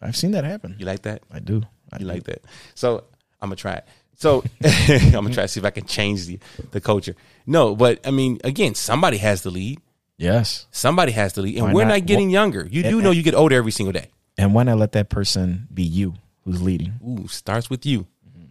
[0.00, 0.76] I've seen that happen.
[0.78, 1.22] You like that?
[1.30, 1.62] I do.
[1.92, 2.12] I you do.
[2.12, 2.42] like that?
[2.76, 3.04] So
[3.40, 3.86] I'm gonna try it.
[4.14, 6.38] So I'm gonna try to see if I can change the
[6.70, 7.16] the culture.
[7.46, 9.80] No, but I mean, again, somebody has to lead.
[10.18, 12.68] Yes, somebody has to lead, and Why we're not, not getting well, younger.
[12.70, 14.08] You do and, know you get older every single day.
[14.38, 16.14] And why not let that person be you
[16.44, 16.94] who's leading?
[17.06, 18.06] Ooh, starts with you.
[18.28, 18.46] Mm-hmm.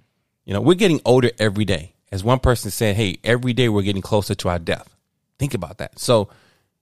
[0.46, 1.94] You know, we're getting older every day.
[2.12, 4.96] As one person said, hey, every day we're getting closer to our death.
[5.40, 5.98] Think about that.
[5.98, 6.30] So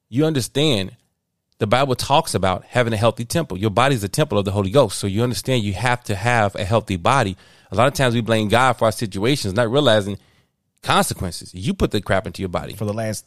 [0.10, 0.96] you understand
[1.60, 3.58] the Bible talks about having a healthy temple.
[3.58, 4.98] Your body is a temple of the Holy Ghost.
[4.98, 7.38] So you understand you have to have a healthy body.
[7.72, 10.18] A lot of times we blame God for our situations, not realizing
[10.82, 11.54] consequences.
[11.54, 12.74] You put the crap into your body.
[12.74, 13.26] For the last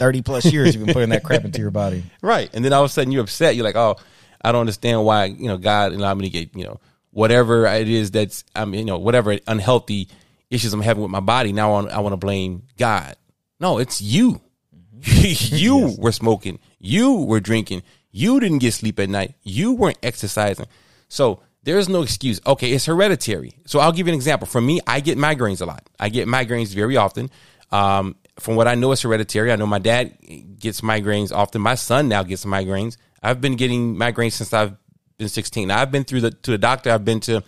[0.00, 2.02] 30 plus years, you've been putting that crap into your body.
[2.20, 2.50] Right.
[2.52, 3.56] And then all of a sudden you're upset.
[3.56, 3.96] You're like, oh,
[4.44, 7.88] I don't understand why you know God allowed me to get you know whatever it
[7.88, 10.08] is that's I mean you know whatever unhealthy
[10.50, 11.52] issues I'm having with my body.
[11.52, 13.16] Now I want, to blame God.
[13.58, 14.40] No, it's you.
[14.74, 15.54] Mm-hmm.
[15.56, 15.98] you yes.
[15.98, 16.58] were smoking.
[16.78, 17.82] You were drinking.
[18.10, 19.34] You didn't get sleep at night.
[19.42, 20.66] You weren't exercising.
[21.08, 22.40] So there's no excuse.
[22.46, 23.52] Okay, it's hereditary.
[23.66, 24.46] So I'll give you an example.
[24.46, 25.88] For me, I get migraines a lot.
[25.98, 27.30] I get migraines very often.
[27.70, 29.52] Um, from what I know, it's hereditary.
[29.52, 30.16] I know my dad
[30.58, 31.62] gets migraines often.
[31.62, 32.96] My son now gets migraines.
[33.22, 34.76] I've been getting migraines since I've
[35.18, 35.70] been 16.
[35.70, 36.90] I've been through the to the doctor.
[36.90, 37.42] I've been to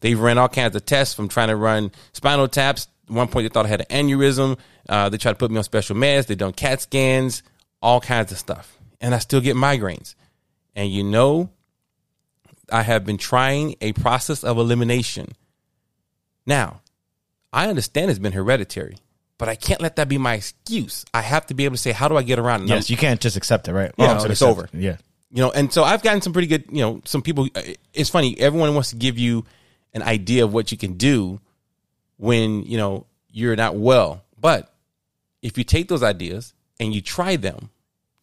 [0.00, 2.88] they've ran all kinds of tests from trying to run spinal taps.
[3.08, 4.58] At one point, they thought I had an aneurysm.
[4.88, 6.26] Uh, they tried to put me on special meds.
[6.26, 7.42] They've done CAT scans,
[7.82, 10.14] all kinds of stuff, and I still get migraines.
[10.76, 11.50] And you know,
[12.70, 15.32] I have been trying a process of elimination.
[16.46, 16.82] Now,
[17.52, 18.98] I understand it's been hereditary
[19.38, 21.04] but I can't let that be my excuse.
[21.14, 22.68] I have to be able to say, how do I get around it?
[22.68, 23.92] Yes, you can't just accept it, right?
[23.96, 24.64] Yeah, oh, it's over.
[24.64, 24.74] It.
[24.74, 24.96] Yeah.
[25.30, 27.62] You know, and so I've gotten some pretty good, you know, some people, uh,
[27.92, 29.44] it's funny, everyone wants to give you
[29.92, 31.40] an idea of what you can do
[32.16, 34.24] when, you know, you're not well.
[34.40, 34.72] But
[35.42, 37.70] if you take those ideas and you try them,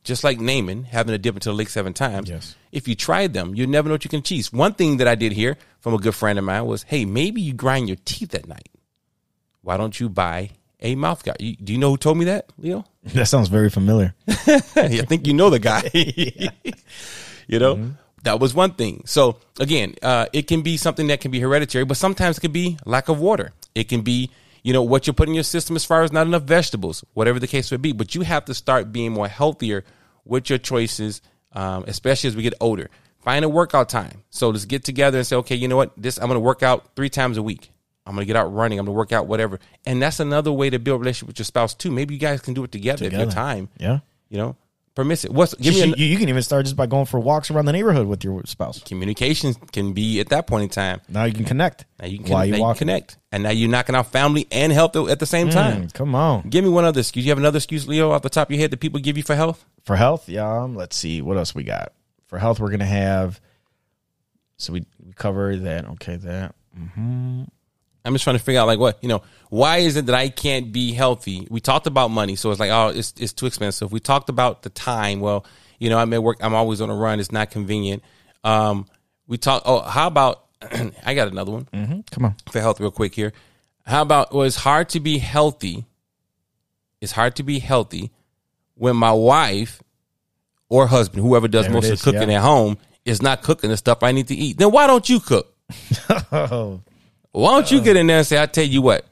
[0.03, 2.55] just like Naaman having to dip into the lake seven times, yes.
[2.71, 4.47] if you try them, you never know what you can achieve.
[4.47, 7.41] One thing that I did hear from a good friend of mine was, hey, maybe
[7.41, 8.69] you grind your teeth at night.
[9.61, 11.35] Why don't you buy a mouth guy.
[11.39, 12.85] You, do you know who told me that, Leo?
[13.13, 14.15] That sounds very familiar.
[14.27, 15.83] I think you know the guy.
[17.47, 17.89] you know, mm-hmm.
[18.23, 19.03] that was one thing.
[19.05, 22.51] So again, uh, it can be something that can be hereditary, but sometimes it can
[22.51, 23.51] be lack of water.
[23.75, 24.31] It can be,
[24.63, 27.39] you know, what you put in your system as far as not enough vegetables, whatever
[27.39, 27.91] the case would be.
[27.91, 29.83] But you have to start being more healthier
[30.23, 31.21] with your choices,
[31.53, 32.89] um, especially as we get older.
[33.19, 34.23] Find a workout time.
[34.31, 35.93] So let's get together and say, okay, you know what?
[35.95, 37.71] This I'm going to work out three times a week.
[38.05, 38.77] I'm going to get out running.
[38.79, 39.59] I'm going to work out whatever.
[39.85, 41.91] And that's another way to build a relationship with your spouse too.
[41.91, 43.69] Maybe you guys can do it together, if you have time.
[43.77, 43.99] Yeah.
[44.29, 44.55] You know,
[44.95, 45.31] permissive.
[45.31, 47.65] What's give me you, an, you can even start just by going for walks around
[47.65, 48.81] the neighborhood with your spouse.
[48.81, 51.01] communication can be at that point in time.
[51.07, 51.85] Now you can connect.
[51.99, 52.77] Now you can, while you you walk.
[52.77, 55.89] connect, and now you're knocking out family and health at the same time.
[55.89, 56.49] Come on.
[56.49, 57.25] Give me one other excuse.
[57.25, 59.23] You have another excuse, Leo, off the top of your head that people give you
[59.23, 59.65] for health?
[59.83, 60.61] For health, yeah.
[60.63, 61.93] Um, let's see what else we got.
[62.27, 63.39] For health, we're gonna have.
[64.57, 65.85] So we we cover that.
[65.89, 66.55] Okay, that.
[68.05, 69.23] I'm just trying to figure out like what you know.
[69.49, 71.47] Why is it that I can't be healthy?
[71.49, 73.91] We talked about money, so it's like oh, it's it's too expensive.
[73.91, 75.19] We talked about the time.
[75.19, 75.45] Well,
[75.79, 76.37] you know, I'm at work.
[76.41, 77.19] I'm always on a run.
[77.19, 78.03] It's not convenient.
[78.43, 78.85] Um,
[79.27, 79.63] we talk.
[79.65, 80.43] Oh, how about?
[81.05, 81.99] I got another one Mm-hmm.
[82.11, 82.35] Come on.
[82.51, 83.33] for health, real quick here.
[83.85, 84.33] How about?
[84.33, 85.85] Well, it's hard to be healthy.
[87.01, 88.11] It's hard to be healthy
[88.75, 89.81] when my wife
[90.69, 92.37] or husband, whoever does There most of the cooking yeah.
[92.37, 94.57] at home, is not cooking the stuff I need to eat.
[94.57, 95.53] Then why don't you cook?
[96.31, 96.81] Oh,
[97.35, 99.05] Why don't you get in there and say, I tell you what,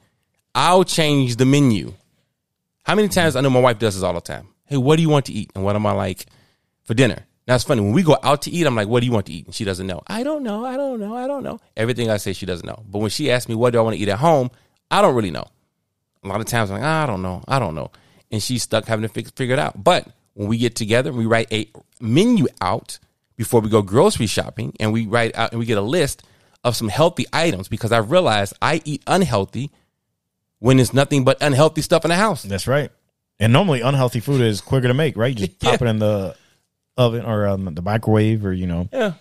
[0.54, 1.92] I'll change the menu.
[2.82, 4.48] How many times I know my wife does this all the time?
[4.64, 5.50] Hey, what do you want to eat?
[5.54, 6.24] And what am I like
[6.84, 7.26] for dinner?
[7.46, 7.82] Now it's funny.
[7.82, 9.44] When we go out to eat, I'm like, what do you want to eat?
[9.44, 10.02] And she doesn't know.
[10.06, 10.64] I don't know.
[10.64, 11.14] I don't know.
[11.14, 11.60] I don't know.
[11.76, 12.82] Everything I say, she doesn't know.
[12.88, 14.50] But when she asks me, what do I want to eat at home?
[14.90, 15.44] I don't really know.
[16.22, 17.44] A lot of times I'm like, I don't know.
[17.46, 17.90] I don't know.
[18.30, 19.84] And she's stuck having to fix, figure it out.
[19.84, 21.68] But when we get together, we write a
[22.00, 22.98] menu out
[23.36, 26.22] before we go grocery shopping and we write out and we get a list
[26.64, 29.70] of some healthy items because I realized I eat unhealthy
[30.58, 32.42] when there's nothing but unhealthy stuff in the house.
[32.42, 32.90] that's right.
[33.38, 35.28] And normally, unhealthy food is quicker to make, right?
[35.38, 36.36] You just pop it in the
[36.96, 39.14] oven or um, the microwave or you know Yeah.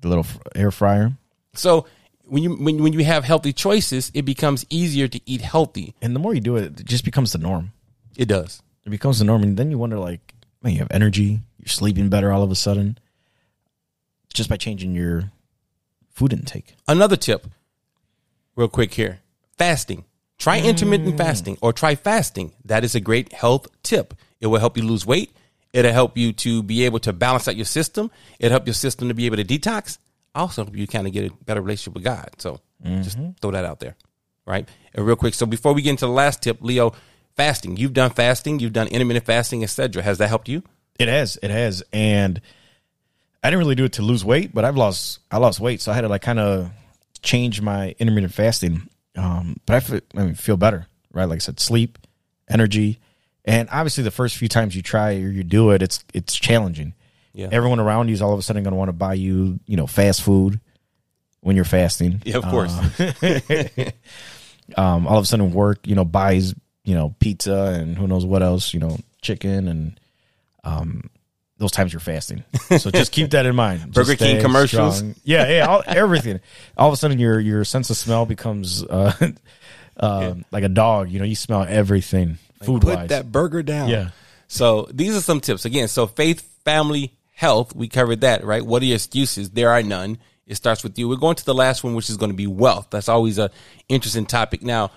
[0.00, 1.12] the little air fryer.
[1.54, 1.86] So
[2.24, 5.94] when you when when you have healthy choices, it becomes easier to eat healthy.
[6.02, 7.72] And the more you do it, it just becomes the norm.
[8.16, 8.62] It does.
[8.86, 12.08] It becomes the norm, and then you wonder, like, man, you have energy, you're sleeping
[12.08, 12.98] better all of a sudden,
[14.32, 15.30] just by changing your
[16.14, 16.74] food intake.
[16.88, 17.46] Another tip,
[18.56, 19.20] real quick here:
[19.58, 20.04] fasting.
[20.38, 21.18] Try intermittent mm.
[21.18, 22.52] fasting or try fasting.
[22.64, 24.14] That is a great health tip.
[24.40, 25.30] It will help you lose weight.
[25.72, 28.10] It'll help you to be able to balance out your system.
[28.38, 29.98] It'll help your system to be able to detox.
[30.34, 32.30] Also, help you kind of get a better relationship with God.
[32.38, 33.30] So just mm-hmm.
[33.40, 33.96] throw that out there,
[34.46, 34.68] right?
[34.92, 35.34] And real quick.
[35.34, 36.94] So before we get into the last tip, Leo,
[37.36, 37.76] fasting.
[37.76, 38.58] You've done fasting.
[38.58, 40.02] You've done intermittent fasting, etc.
[40.02, 40.62] Has that helped you?
[40.98, 42.40] It has, it has, and
[43.44, 45.92] I didn't really do it to lose weight, but I've lost, I lost weight, so
[45.92, 46.70] I had to like kind of
[47.20, 48.88] change my intermittent fasting.
[49.16, 51.26] Um, but I feel, I mean, feel better, right?
[51.26, 51.98] Like I said, sleep,
[52.48, 53.00] energy,
[53.44, 56.94] and obviously the first few times you try or you do it, it's it's challenging.
[57.34, 57.48] Yeah.
[57.52, 59.76] Everyone around you is all of a sudden going to want to buy you, you
[59.76, 60.58] know, fast food
[61.40, 62.22] when you're fasting.
[62.24, 62.72] Yeah, of course.
[64.78, 66.54] um, all of a sudden work, you know, buys,
[66.84, 70.00] you know, pizza and who knows what else, you know, chicken and
[70.64, 71.10] um
[71.58, 72.44] those times you're fasting.
[72.78, 73.92] So just keep that in mind.
[73.92, 74.98] Burger King commercials.
[74.98, 75.14] strong.
[75.22, 76.40] Yeah, yeah, all, everything.
[76.76, 79.30] All of a sudden your your sense of smell becomes uh,
[79.96, 83.88] uh like a dog, you know, you smell everything food Put that burger down.
[83.88, 84.10] Yeah.
[84.48, 85.64] So these are some tips.
[85.64, 88.64] Again, so faith, family, health, we covered that, right?
[88.64, 89.50] What are your excuses?
[89.50, 90.18] There are none.
[90.46, 91.08] It starts with you.
[91.08, 92.88] We're going to the last one, which is going to be wealth.
[92.90, 93.50] That's always a
[93.88, 94.62] interesting topic.
[94.62, 94.90] Now,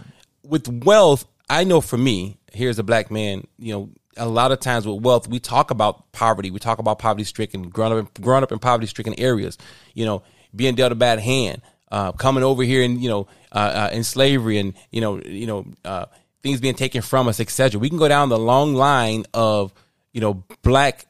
[0.43, 4.59] with wealth, I know for me, here's a black man, you know, a lot of
[4.59, 6.51] times with wealth, we talk about poverty.
[6.51, 9.57] We talk about poverty stricken, growing up, growing up in poverty stricken areas,
[9.93, 10.23] you know,
[10.55, 14.03] being dealt a bad hand, uh, coming over here and, you know, uh, uh, in
[14.03, 16.05] slavery and, you know, you know, uh,
[16.43, 17.79] things being taken from us, etc.
[17.79, 19.73] We can go down the long line of,
[20.13, 21.05] you know, black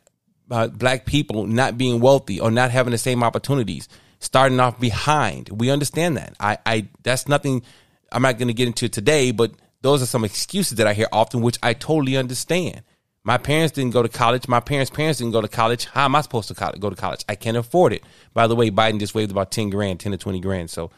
[0.49, 3.89] uh, black people not being wealthy or not having the same opportunities,
[4.19, 5.49] starting off behind.
[5.49, 6.35] We understand that.
[6.39, 7.63] I, I that's nothing.
[8.11, 11.07] I'm not going to get into today, but those are some excuses that I hear
[11.11, 12.81] often, which I totally understand.
[13.27, 14.47] My parents didn't go to college.
[14.47, 15.83] My parents' parents didn't go to college.
[15.87, 17.25] How am I supposed to go to college?
[17.27, 18.01] I can't afford it.
[18.33, 20.69] By the way, Biden just waived about ten grand, ten to twenty grand.
[20.69, 20.91] So,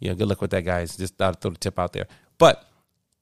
[0.00, 0.96] you know, good luck with that, guys.
[0.96, 2.08] Just thought I'd throw the tip out there.
[2.38, 2.68] But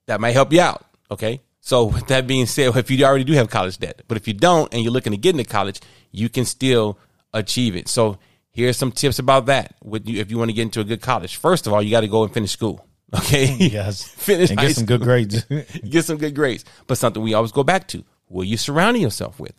[0.06, 0.82] that might help you out.
[1.10, 1.42] Okay.
[1.60, 4.32] So with that being said, if you already do have college debt, but if you
[4.32, 5.78] don't and you're looking to get into college,
[6.10, 6.98] you can still
[7.34, 7.86] achieve it.
[7.88, 8.18] So
[8.50, 9.74] here's some tips about that.
[9.84, 11.90] With you, if you want to get into a good college, first of all, you
[11.90, 12.88] got to go and finish school.
[13.14, 13.54] Okay.
[13.60, 14.02] yes.
[14.08, 15.44] finish and get some good grades.
[15.44, 16.64] get some good grades.
[16.88, 19.54] But something we always go back to: who are you surrounding yourself with?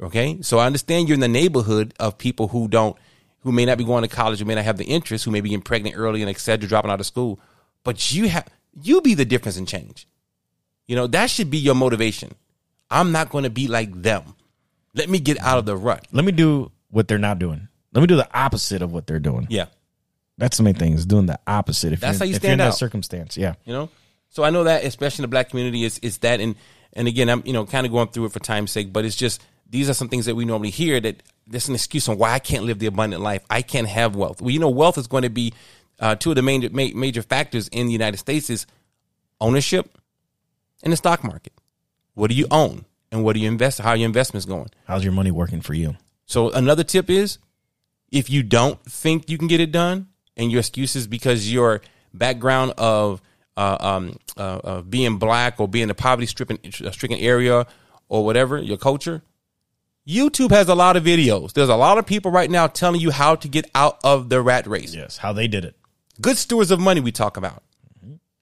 [0.00, 0.40] Okay.
[0.42, 2.96] So I understand you're in the neighborhood of people who don't,
[3.40, 5.40] who may not be going to college, who may not have the interest, who may
[5.40, 6.68] be getting pregnant early and etc.
[6.68, 7.40] dropping out of school.
[7.84, 8.48] But you have,
[8.80, 10.06] you be the difference in change.
[10.86, 12.34] You know, that should be your motivation.
[12.90, 14.34] I'm not going to be like them.
[14.94, 16.06] Let me get out of the rut.
[16.12, 17.68] Let me do what they're not doing.
[17.92, 19.46] Let me do the opposite of what they're doing.
[19.50, 19.66] Yeah.
[20.36, 21.92] That's the main thing is doing the opposite.
[21.92, 22.76] If That's you're, how you if you're in stand that out.
[22.76, 23.54] circumstance, yeah.
[23.64, 23.90] you know
[24.30, 26.54] so i know that especially in the black community is is that and
[26.94, 29.16] and again i'm you know kind of going through it for time's sake but it's
[29.16, 32.32] just these are some things that we normally hear that there's an excuse on why
[32.32, 33.44] i can't live the abundant life.
[33.50, 34.40] I can't have wealth.
[34.40, 35.52] Well you know wealth is going to be
[35.98, 38.66] uh, two of the major ma- major factors in the united states is
[39.40, 39.98] ownership
[40.82, 41.52] and the stock market.
[42.14, 44.70] What do you own and what do you invest how are your investments going?
[44.86, 45.96] How's your money working for you?
[46.26, 47.38] so another tip is
[48.10, 51.80] if you don't think you can get it done and your excuse is because your
[52.14, 53.20] background of
[53.60, 57.66] uh, um, uh, uh, being black or being a poverty stricken stricken area
[58.08, 59.20] or whatever your culture,
[60.08, 61.52] YouTube has a lot of videos.
[61.52, 64.40] There's a lot of people right now telling you how to get out of the
[64.40, 64.94] rat race.
[64.94, 65.76] Yes, how they did it.
[66.22, 67.62] Good stewards of money we talk about.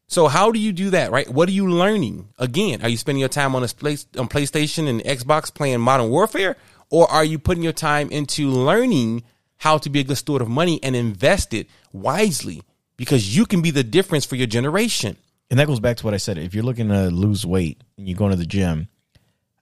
[0.06, 1.28] So how do you do that, right?
[1.28, 2.28] What are you learning?
[2.38, 6.10] Again, are you spending your time on a place on PlayStation and Xbox playing Modern
[6.10, 6.56] Warfare,
[6.90, 9.24] or are you putting your time into learning
[9.56, 12.62] how to be a good steward of money and invest it wisely?
[12.98, 15.16] Because you can be the difference for your generation.
[15.50, 16.36] And that goes back to what I said.
[16.36, 18.88] If you're looking to lose weight and you're going to the gym,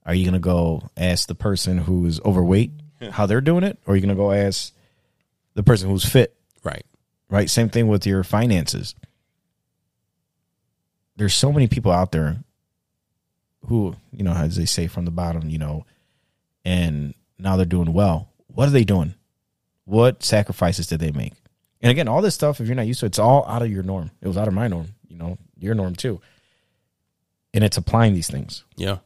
[0.05, 2.71] are you going to go ask the person who is overweight
[3.11, 3.77] how they're doing it?
[3.85, 4.73] Or are you going to go ask
[5.53, 6.35] the person who's fit?
[6.63, 6.85] Right.
[7.29, 7.49] Right?
[7.49, 8.95] Same thing with your finances.
[11.15, 12.37] There's so many people out there
[13.67, 15.85] who, you know, as they say from the bottom, you know,
[16.65, 18.29] and now they're doing well.
[18.47, 19.13] What are they doing?
[19.85, 21.33] What sacrifices did they make?
[21.81, 23.71] And again, all this stuff, if you're not used to it, it's all out of
[23.71, 24.11] your norm.
[24.21, 26.21] It was out of my norm, you know, your norm too.
[27.53, 28.63] And it's applying these things.
[28.75, 28.97] Yeah.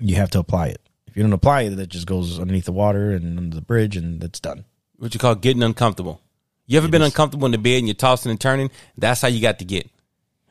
[0.00, 0.80] You have to apply it.
[1.06, 3.96] If you don't apply it, that just goes underneath the water and under the bridge
[3.96, 4.64] and it's done.
[4.96, 6.20] What you call getting uncomfortable.
[6.66, 7.08] You ever been is.
[7.08, 8.70] uncomfortable in the bed and you're tossing and turning?
[8.96, 9.88] That's how you got to get.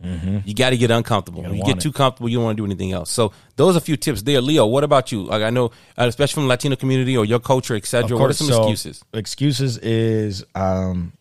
[0.03, 1.43] You got to get uncomfortable.
[1.43, 1.81] you want get it.
[1.81, 3.09] too comfortable, you don't want to do anything else.
[3.09, 4.41] So those are a few tips there.
[4.41, 5.23] Leo, what about you?
[5.23, 8.17] Like I know, uh, especially from the Latino community or your culture, etc.
[8.17, 9.03] What are some so excuses?
[9.13, 11.13] Excuses is, um,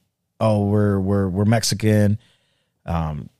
[0.43, 2.19] oh, we're we're we're Mexican.
[2.85, 3.31] Um,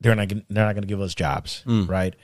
[0.00, 1.88] they're not gonna- they're not going to give us jobs, Mm.
[1.88, 2.14] right?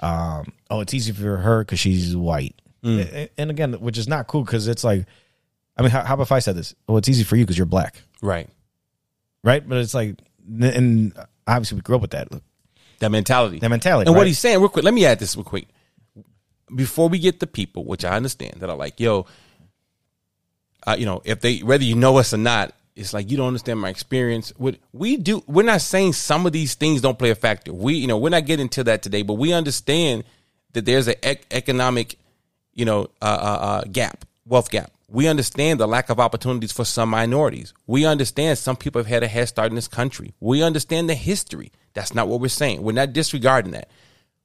[0.00, 2.54] Um, oh, it's easy for her because she's white.
[2.84, 3.00] Mm.
[3.12, 5.06] A- And again, which is not cool because it's like,
[5.76, 6.74] I mean, how, how about if I said this?
[6.88, 8.48] Oh, it's easy for you because you're black, Right.
[9.42, 9.66] right?
[9.66, 10.18] But it's like,
[10.60, 11.12] and
[11.46, 12.28] obviously we grew up with that
[12.98, 13.58] That mentality.
[13.60, 14.08] that mentality.
[14.08, 15.68] and what he's saying, real quick, let me add this real quick.
[16.74, 19.26] Before we get the people, which I understand, that are like, yo,
[20.86, 23.48] uh, you know, if they, whether you know us or not, it's like you don't
[23.48, 24.52] understand my experience.
[24.58, 27.72] What we do, we're not saying some of these things don't play a factor.
[27.72, 30.24] We, you know, we're not getting to that today, but we understand
[30.74, 32.18] that there's an ec- economic,
[32.74, 34.92] you know, uh, uh, uh, gap, wealth gap.
[35.08, 37.72] We understand the lack of opportunities for some minorities.
[37.86, 40.34] We understand some people have had a head start in this country.
[40.38, 41.72] We understand the history.
[41.94, 42.82] That's not what we're saying.
[42.82, 43.90] We're not disregarding that.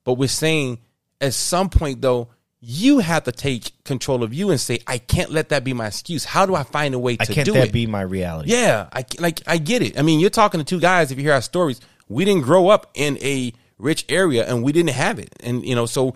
[0.05, 0.79] But we're saying
[1.19, 2.29] at some point, though,
[2.67, 5.85] you have to take control of you and say, I can't let that be my
[5.87, 6.25] excuse.
[6.25, 7.21] How do I find a way to?
[7.21, 7.71] I can't do that it?
[7.73, 8.51] be my reality?
[8.51, 9.99] Yeah, I like I get it.
[9.99, 11.11] I mean, you're talking to two guys.
[11.11, 14.71] If you hear our stories, we didn't grow up in a rich area, and we
[14.71, 15.35] didn't have it.
[15.41, 16.15] And you know, so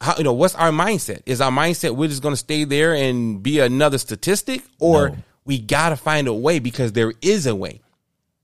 [0.00, 1.20] how you know what's our mindset?
[1.26, 5.16] Is our mindset we're just going to stay there and be another statistic, or No.
[5.44, 7.82] we got to find a way because there is a way.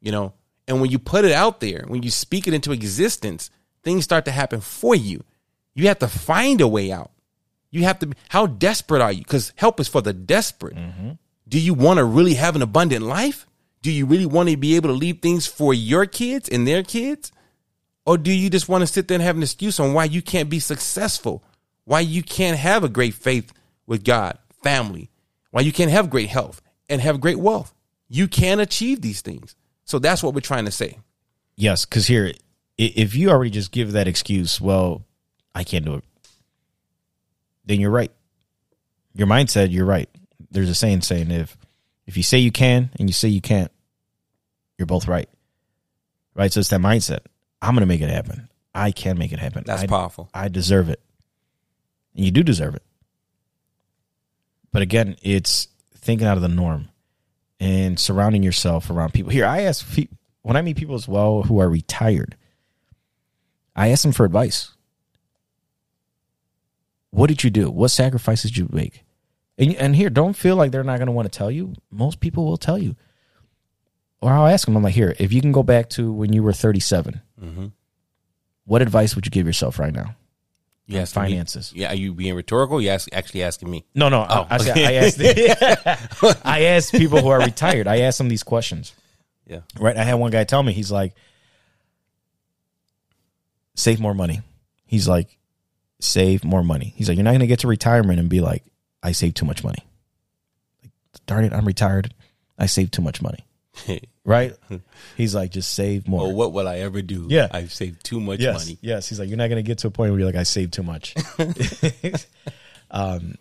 [0.03, 0.35] You know,
[0.69, 3.49] and when you put it out there, when you speak it into existence,
[3.83, 5.25] things start to happen for you.
[5.75, 7.11] You have to find a way out.
[7.75, 8.07] You have to.
[8.07, 9.23] Be, how desperate are you?
[9.23, 10.77] Because help is for the desperate.
[11.49, 13.47] Do you want to really have an abundant life?
[13.83, 16.83] Do you really want to be able to leave things for your kids and their
[16.85, 17.33] kids?
[18.07, 20.23] Or do you just want to sit there and have an excuse on why you
[20.23, 21.43] can't be successful?
[21.85, 23.53] Why you can't have a great faith
[23.87, 25.11] with God, family?
[25.51, 27.75] Why you can't have great health and have great wealth?
[28.09, 29.57] You can achieve these things.
[29.85, 30.99] So that's what we're trying to say.
[31.57, 32.33] Yes, because here,
[32.79, 35.05] if you already just give that excuse, well,
[35.55, 36.05] I can't do it,
[37.65, 38.13] then you're right.
[39.15, 40.09] Your mindset, you're right.
[40.51, 41.57] There's a saying saying if
[42.07, 43.71] if you say you can and you say you can't,
[44.79, 45.29] you're both right.
[46.35, 46.53] Right.
[46.53, 47.21] So it's that mindset.
[47.63, 48.49] I'm gonna make it happen.
[48.75, 49.65] I can make it happen.
[49.67, 50.29] That's I, powerful.
[50.35, 51.01] I deserve it.
[52.17, 52.83] And you do deserve it.
[54.73, 56.89] But again, it's thinking out of the norm
[57.61, 59.31] and surrounding yourself around people.
[59.31, 59.87] Here, I ask
[60.43, 62.37] when I meet people as well who are retired,
[63.75, 64.73] I ask them for advice.
[67.15, 67.71] What did you do?
[67.71, 69.05] What sacrifices did you make?
[69.57, 71.75] And, and here, don't feel like they're not going to want to tell you.
[71.91, 72.97] Most people will tell you.
[74.21, 76.43] Or I'll ask them, I'm like, here, if you can go back to when you
[76.43, 77.67] were 37, Mm-hmm.
[78.65, 80.17] what advice would you give yourself right now?
[80.91, 81.73] On asking me- finances.
[81.75, 82.81] yeah, are you being rhetorical?
[82.81, 83.85] You ask, actually asking me.
[83.95, 84.27] No, no.
[84.29, 84.47] Oh.
[84.51, 86.41] I, I, said- I asked.
[86.45, 87.87] I asked people who are retired.
[87.87, 88.93] I asked them these questions.
[89.47, 89.61] Yeah.
[89.79, 89.97] Right.
[89.97, 91.15] I had one guy tell me he's like,
[93.75, 94.41] save more money.
[94.87, 95.37] He's like,
[96.05, 96.93] save more money.
[96.97, 98.63] He's like, you're not going to get to retirement and be like,
[99.03, 99.85] I saved too much money.
[100.83, 100.93] Like,
[101.27, 102.15] darn it, I'm retired.
[102.59, 103.45] I saved too much money.
[104.27, 104.55] Right?
[105.19, 106.29] He's like, just save more.
[106.29, 107.27] or what will I ever do?
[107.29, 107.47] Yeah.
[107.51, 108.79] I've saved too much yes, money.
[108.81, 109.07] yes.
[109.07, 110.73] He's like, you're not going to get to a point where you're like, I saved
[110.73, 111.15] too much.
[112.91, 113.35] um,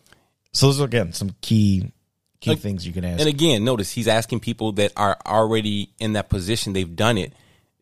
[0.51, 1.93] so those are again some key
[2.41, 3.21] key Like- things you can ask.
[3.21, 6.73] And again, notice he's asking people that are already in that position.
[6.73, 7.31] They've done it,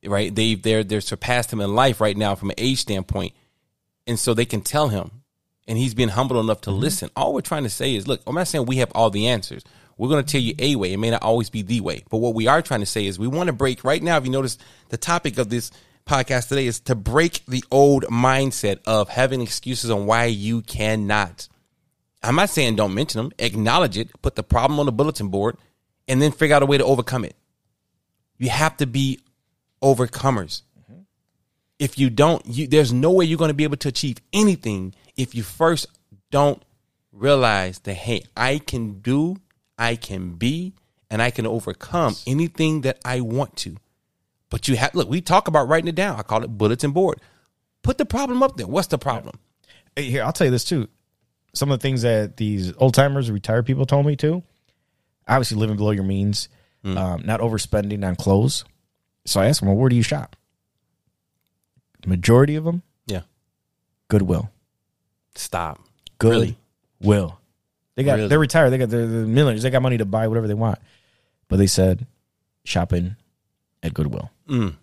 [0.06, 0.34] right?
[0.34, 3.34] They've they're they're surpassed him in life right now from an age standpoint,
[4.08, 5.24] and so they can tell him.
[5.68, 6.80] And he's been humble enough to mm-hmm.
[6.80, 7.10] listen.
[7.16, 9.64] All we're trying to say is, look, I'm not saying we have all the answers.
[9.98, 10.94] We're going to tell you a way.
[10.94, 13.20] It may not always be the way, but what we are trying to say is
[13.20, 14.18] we want to break right now.
[14.18, 14.58] If you notice,
[14.90, 15.70] the topic of this
[16.06, 21.48] podcast today is to break the old mindset of having excuses on why you cannot.
[22.24, 23.32] I'm not saying don't mention them.
[23.40, 24.10] Acknowledge it.
[24.22, 25.58] Put the problem on the bulletin board,
[26.08, 27.36] and then figure out a way to overcome it.
[28.38, 29.20] You have to be
[29.82, 30.64] overcomers.
[31.82, 34.94] If you don't, you, there's no way you're going to be able to achieve anything
[35.18, 35.88] if you first
[36.30, 36.64] don't
[37.12, 39.38] realize that hey, I can do,
[39.80, 40.74] I can be,
[41.10, 43.78] and I can overcome anything that I want to.
[44.52, 45.10] But you have look.
[45.10, 46.20] We talk about writing it down.
[46.20, 47.20] I call it bulletin board.
[47.82, 48.68] Put the problem up there.
[48.68, 49.40] What's the problem?
[49.96, 50.88] Hey, Here, I'll tell you this too.
[51.56, 54.44] Some of the things that these old timers, retired people told me too.
[55.28, 56.48] Obviously, living below your means,
[56.84, 58.66] um, not overspending on clothes.
[59.26, 60.36] So I asked them, well, where do you shop?
[62.06, 63.22] Majority of them, Yeah.
[64.08, 64.50] Goodwill.
[65.36, 65.80] Stop.
[66.18, 66.58] Good Really?
[67.02, 67.40] will.
[67.96, 68.28] They got Really?
[68.28, 68.70] they're retired.
[68.72, 69.64] They got they're, they're millionaires.
[69.64, 70.80] They got money to buy whatever they want.
[71.48, 72.06] But they said
[72.64, 73.16] shopping
[73.84, 74.30] at Goodwill.
[74.50, 74.76] Mm.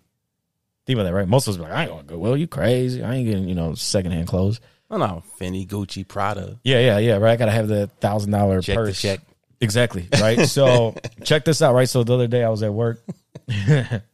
[0.85, 1.27] Think about that, right?
[1.27, 2.37] Most of us be like, I ain't going to Goodwill.
[2.37, 3.03] You crazy?
[3.03, 4.59] I ain't getting you know secondhand clothes.
[4.91, 6.59] Oh no, Fendi, Gucci, Prada.
[6.63, 7.17] Yeah, yeah, yeah.
[7.17, 7.31] Right.
[7.33, 9.01] I gotta have the thousand dollar Check the purse.
[9.01, 9.19] check.
[9.61, 10.07] Exactly.
[10.19, 10.47] Right.
[10.47, 11.75] So check this out.
[11.75, 11.87] Right.
[11.87, 13.03] So the other day I was at work.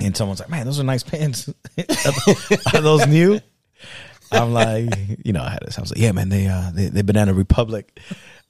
[0.00, 1.48] And someone's like, "Man, those are nice pants.
[2.74, 3.40] are those new?"
[4.30, 4.90] I'm like,
[5.24, 5.78] you know, I had this.
[5.78, 7.98] I was like, "Yeah, man, they uh, they they Banana Republic.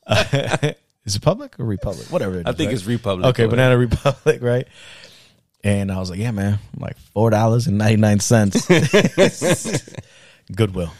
[0.11, 2.07] is it Public or Republic?
[2.11, 2.40] Whatever.
[2.40, 2.74] It I think right?
[2.74, 3.26] it's Republic.
[3.28, 4.66] Okay, Banana Republic, right?
[5.64, 8.66] And I was like, "Yeah, man, I'm like four dollars and ninety nine cents."
[10.55, 10.92] Goodwill.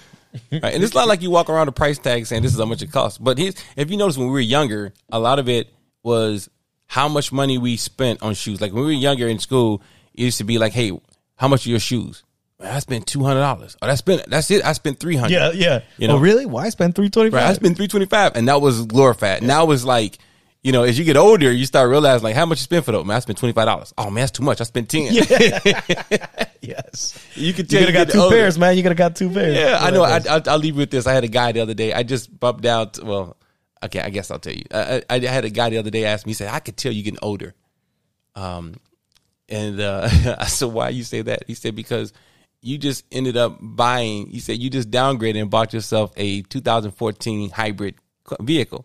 [0.53, 0.75] Right?
[0.75, 2.83] And it's not like you walk around the price tag saying this is how much
[2.83, 3.19] it costs.
[3.19, 5.73] But if you notice when we were younger, a lot of it
[6.03, 6.51] was
[6.87, 8.61] how much money we spent on shoes.
[8.61, 9.83] Like when we were younger in school,
[10.19, 10.93] it used to be like, hey,
[11.37, 12.25] how much are your shoes?
[12.61, 13.77] Man, I spent two hundred dollars.
[13.81, 14.65] Oh, that's spent that's it.
[14.65, 15.35] I spent three hundred.
[15.35, 15.81] Yeah, yeah.
[15.97, 16.17] You know?
[16.17, 16.45] oh, really?
[16.45, 19.45] Why spend three twenty Right, I spent three twenty five, and that was glorified.
[19.45, 20.19] Now it's like,
[20.65, 22.91] you know, as you get older, you start realizing like how much you spend for
[22.91, 23.05] those.
[23.05, 23.95] Man, I spent twenty five dollars.
[23.97, 24.61] Oh man, that's too much.
[24.61, 25.05] I spent ten.
[26.61, 27.17] yes.
[27.37, 28.35] You could You could have got two older.
[28.35, 28.77] pairs, man.
[28.77, 29.57] You could have got two pairs.
[29.57, 30.03] Yeah, I know.
[30.03, 31.07] I, I, I'll leave you with this.
[31.07, 31.93] I had a guy the other day.
[31.93, 32.99] I just bumped out.
[33.01, 33.37] Well,
[33.85, 34.65] okay, I guess I'll tell you.
[34.73, 36.31] I, I, I had a guy the other day ask me.
[36.31, 37.55] He said, "I could tell you getting older."
[38.35, 38.75] Um,
[39.49, 42.13] and uh, I said, "Why you say that?" He said, "Because
[42.63, 47.51] you just ended up buying." He said, "You just downgraded and bought yourself a 2014
[47.51, 47.95] hybrid
[48.41, 48.85] vehicle."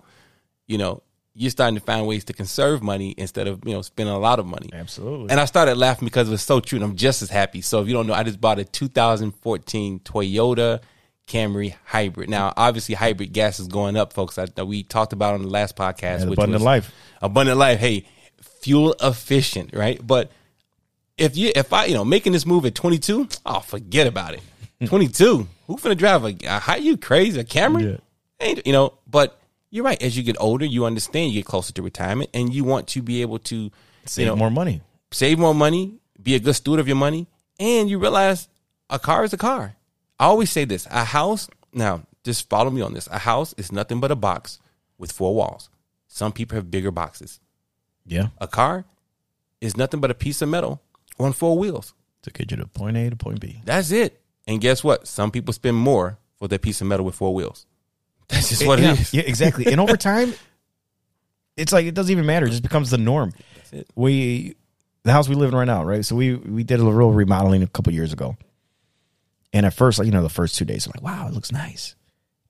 [0.68, 1.04] You know,
[1.36, 4.40] you're starting to find ways to conserve money instead of you know spending a lot
[4.40, 4.70] of money.
[4.74, 5.30] Absolutely.
[5.30, 7.62] And I started laughing because it was so true, and I'm just as happy.
[7.62, 10.82] So if you don't know, I just bought a 2014 Toyota
[11.28, 12.30] Camry hybrid.
[12.30, 14.38] Now, obviously, hybrid gas is going up, folks.
[14.38, 16.28] I, we talked about on the last podcast.
[16.30, 16.92] Which abundant was life.
[17.22, 17.80] Abundant life.
[17.80, 18.06] Hey,
[18.62, 20.06] fuel efficient, right?
[20.06, 20.32] But
[21.18, 24.42] if you, if I, you know, making this move at 22, oh, forget about it.
[24.86, 25.48] 22.
[25.68, 26.60] Who finna drive a?
[26.60, 27.40] How you crazy?
[27.40, 27.92] A Camry?
[27.92, 27.98] Yeah.
[28.40, 28.94] Ain't you know?
[29.08, 29.40] But
[29.70, 30.02] you're right.
[30.02, 31.32] As you get older, you understand.
[31.32, 33.72] You get closer to retirement, and you want to be able to
[34.06, 34.82] Save you know, more money.
[35.12, 37.28] save more money, be a good steward of your money,
[37.60, 38.50] and you realize
[38.90, 39.76] a car is a car.
[40.20, 43.08] I always say this a house, now just follow me on this.
[43.08, 44.60] A house is nothing but a box
[44.98, 45.70] with four walls.
[46.08, 47.40] Some people have bigger boxes.
[48.06, 48.28] Yeah.
[48.40, 48.84] A car
[49.62, 50.82] is nothing but a piece of metal
[51.20, 51.94] on four wheels.
[52.24, 53.62] To get you to point A to point B.
[53.66, 54.22] That's it.
[54.48, 55.08] And guess what?
[55.08, 57.66] Some people spend more for their piece of metal with four wheels.
[58.30, 59.14] That's just what yeah, it is.
[59.14, 59.66] Yeah, exactly.
[59.66, 60.34] And over time,
[61.58, 62.46] it's like it doesn't even matter.
[62.46, 63.34] It just becomes the norm.
[63.72, 63.88] it.
[63.96, 64.56] We
[65.04, 66.06] the house we live in right now, right?
[66.06, 68.38] So we we did a little remodeling a couple years ago.
[69.52, 71.52] And at first, like, you know, the first two days, I'm like, wow, it looks
[71.52, 71.96] nice.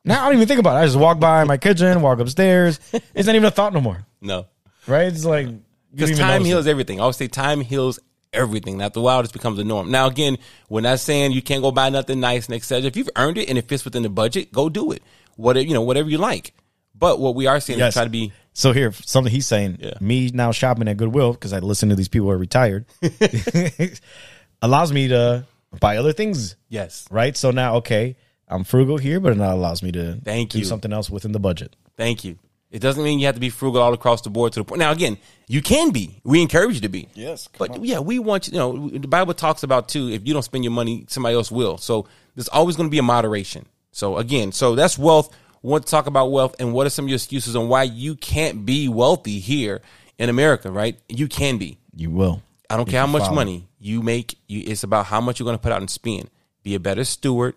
[0.06, 0.82] Now I don't even think about it.
[0.82, 2.80] I just walk by my kitchen, walk upstairs.
[3.14, 4.06] It's not even a thought no more.
[4.22, 4.48] No.
[4.88, 5.08] Right?
[5.08, 5.48] It's like
[5.94, 6.70] Because time heals it.
[6.70, 7.00] everything.
[7.00, 8.00] I always say time heals
[8.34, 8.82] everything.
[8.82, 9.92] After a while, this becomes the norm.
[9.92, 10.38] Now, again,
[10.70, 12.88] we're not saying you can't go buy nothing nice and etc.
[12.88, 15.04] If you've earned it and it fits within the budget, go do it.
[15.36, 16.54] Whatever you know, whatever you like.
[16.96, 17.90] But what we are saying Yes.
[17.90, 19.94] is try to be So here, something he's saying, Yeah.
[20.00, 22.86] me now shopping at Goodwill because I listen to these people who are retired,
[24.62, 25.46] allows me to
[25.80, 27.08] buy other things, yes.
[27.10, 27.36] right?
[27.36, 28.16] So now, okay,
[28.48, 30.66] I'm frugal here, but it now allows me to Thank do you.
[30.66, 31.76] something else within the budget.
[31.98, 32.38] Thank you.
[32.74, 34.80] It doesn't mean you have to be frugal all across the board to the point.
[34.80, 35.18] Now, again,
[35.48, 36.20] you can be.
[36.26, 37.08] We encourage you to be.
[37.14, 40.28] Yes, come But yeah, we want you, you know, the Bible talks about too, if
[40.28, 41.78] you don't spend your money, somebody else will.
[41.78, 43.68] So there's always going to be a moderation.
[43.92, 47.10] So again, so that's wealth want to talk about wealth and what are some of
[47.10, 49.82] your excuses on why you can't be wealthy here
[50.20, 51.00] in America, right?
[51.10, 51.80] You can be.
[51.96, 52.44] You will.
[52.70, 53.36] I don't If care how much follow.
[53.36, 54.38] money you make.
[54.48, 56.30] You, it's about how much you're going to put out and spend.
[56.64, 57.56] Be a better steward.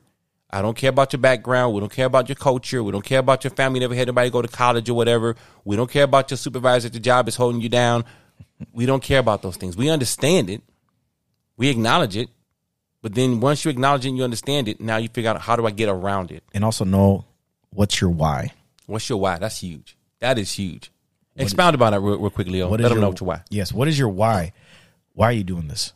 [0.50, 1.74] I don't care about your background.
[1.74, 2.82] We don't care about your culture.
[2.82, 3.80] We don't care about your family.
[3.80, 5.34] Never had anybody go to college or whatever.
[5.64, 8.04] We don't care about your supervisor at the job is holding you down.
[8.72, 9.76] We don't care about those things.
[9.76, 10.62] We understand it.
[11.56, 12.30] We acknowledge it.
[13.02, 15.56] But then once you acknowledge it and you understand it, now you figure out how
[15.56, 16.42] do I get around it?
[16.54, 17.24] And also know
[17.70, 18.52] what's your why.
[18.86, 19.38] What's your why?
[19.38, 19.96] That's huge.
[20.20, 20.90] That is huge.
[21.36, 22.68] Expound about it real, real quick, Leo.
[22.68, 23.42] What Let them your, know what your why.
[23.50, 23.72] Yes.
[23.72, 24.52] What is your why?
[25.12, 25.92] Why are you doing this?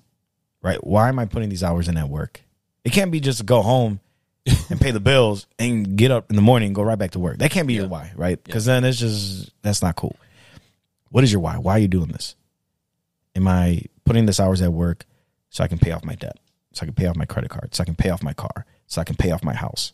[0.62, 0.84] Right?
[0.84, 2.42] Why am I putting these hours in at work?
[2.84, 4.00] It can't be just go home
[4.46, 7.18] and pay the bills and get up in the morning and go right back to
[7.18, 7.38] work.
[7.38, 8.42] That can't be your why, right?
[8.42, 10.16] Because then it's just that's not cool.
[11.10, 11.58] What is your why?
[11.58, 12.34] Why are you doing this?
[13.36, 15.04] Am I putting this hours at work
[15.50, 16.38] so I can pay off my debt,
[16.72, 18.64] so I can pay off my credit card, so I can pay off my car,
[18.86, 19.92] so I can pay off my house?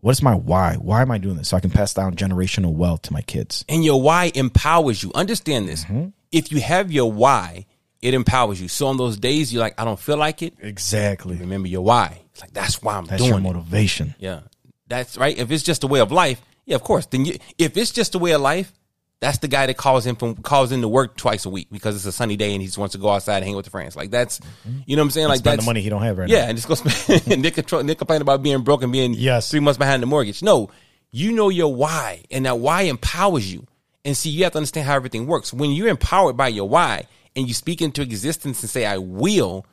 [0.00, 0.76] What is my why?
[0.76, 1.48] Why am I doing this?
[1.48, 3.64] So I can pass down generational wealth to my kids.
[3.68, 5.12] and your why empowers you.
[5.14, 5.84] Understand this.
[5.84, 6.08] Mm-hmm.
[6.32, 7.66] If you have your why,
[8.00, 8.68] it empowers you.
[8.68, 10.54] So on those days you're like, I don't feel like it.
[10.60, 11.36] Exactly.
[11.36, 12.22] Remember your why.
[12.40, 13.52] Like that's why I'm That's your doing it.
[13.52, 14.14] motivation.
[14.18, 14.40] Yeah,
[14.88, 15.36] that's right.
[15.36, 17.06] If it's just a way of life, yeah, of course.
[17.06, 18.72] Then you, if it's just a way of life,
[19.20, 21.94] that's the guy that calls in from calls in to work twice a week because
[21.94, 23.70] it's a sunny day and he just wants to go outside and hang with the
[23.70, 23.94] friends.
[23.94, 24.40] Like that's,
[24.86, 25.28] you know what I'm saying?
[25.28, 25.44] Like Mm-hmm.
[25.50, 26.48] That's the money he don't have right yeah, now.
[26.48, 27.26] and just go spend.
[27.42, 29.50] Nick, control, Nick complain about being broke and being Yes.
[29.50, 30.42] three months behind the mortgage.
[30.42, 30.70] No,
[31.10, 33.66] you know your why, and that why empowers you.
[34.04, 35.52] And see, you have to understand how everything works.
[35.52, 37.04] When you're empowered by your why
[37.36, 39.66] and you speak into existence and say, "I will,"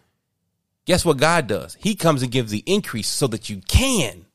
[0.88, 1.78] guess what God does?
[1.80, 4.26] He comes and gives the increase so that you can,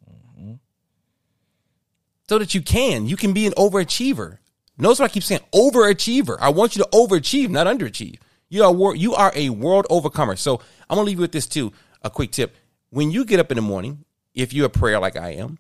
[2.29, 3.09] so that you can.
[3.09, 4.39] You can be an overachiever.
[4.79, 6.37] Notice what I keep saying: overachiever.
[6.41, 8.21] I want you to overachieve, not underachieve.
[8.49, 10.37] You are you are a world overcomer.
[10.37, 11.73] So I'm gonna leave you with this too.
[12.03, 12.55] A quick tip:
[12.91, 15.59] when you get up in the morning, if you're a prayer like I am,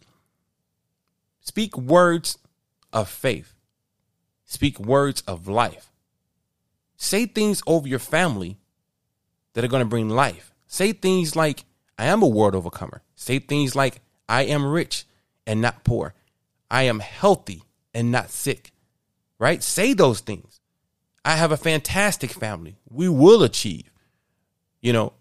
[1.40, 2.38] speak words
[2.93, 3.55] of faith.
[4.45, 5.90] Speak words of life.
[6.99, 8.59] Say things over your family
[9.55, 10.51] that are going to bring life.
[10.72, 11.66] Say things like,
[11.98, 13.02] I am a world overcomer.
[13.14, 15.04] Say things like, I am rich
[15.46, 16.14] and not poor.
[16.70, 18.70] I am healthy and not sick.
[19.38, 19.62] Right?
[19.62, 20.60] Say those things.
[21.26, 22.78] I have a fantastic family.
[22.88, 23.92] We will achieve.
[24.80, 25.12] You know,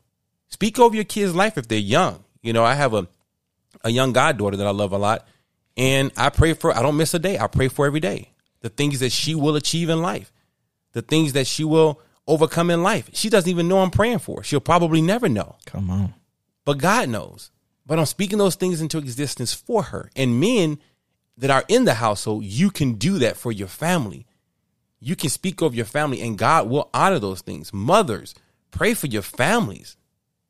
[0.48, 2.24] speak over your kids' life if they're young.
[2.42, 3.10] You know, I have a,
[3.84, 5.28] a young goddaughter that I love a lot.
[5.76, 7.38] And I pray for, I don't miss a day.
[7.38, 8.32] I pray for every day.
[8.62, 10.32] The things that she will achieve in life,
[10.94, 12.00] the things that she will
[12.32, 13.10] overcome in life.
[13.14, 14.44] She doesn't even know I'm praying for.
[14.44, 16.14] She'll probably never know, Come on.
[16.66, 17.52] but God knows.
[17.86, 20.10] But I'm speaking those things into existence for her.
[20.16, 20.80] And men
[21.38, 24.26] that are in the household, you can do that for your family.
[25.00, 27.74] You can speak over your family, and God will honor those things.
[27.74, 28.36] Mothers,
[28.70, 29.98] pray for your families.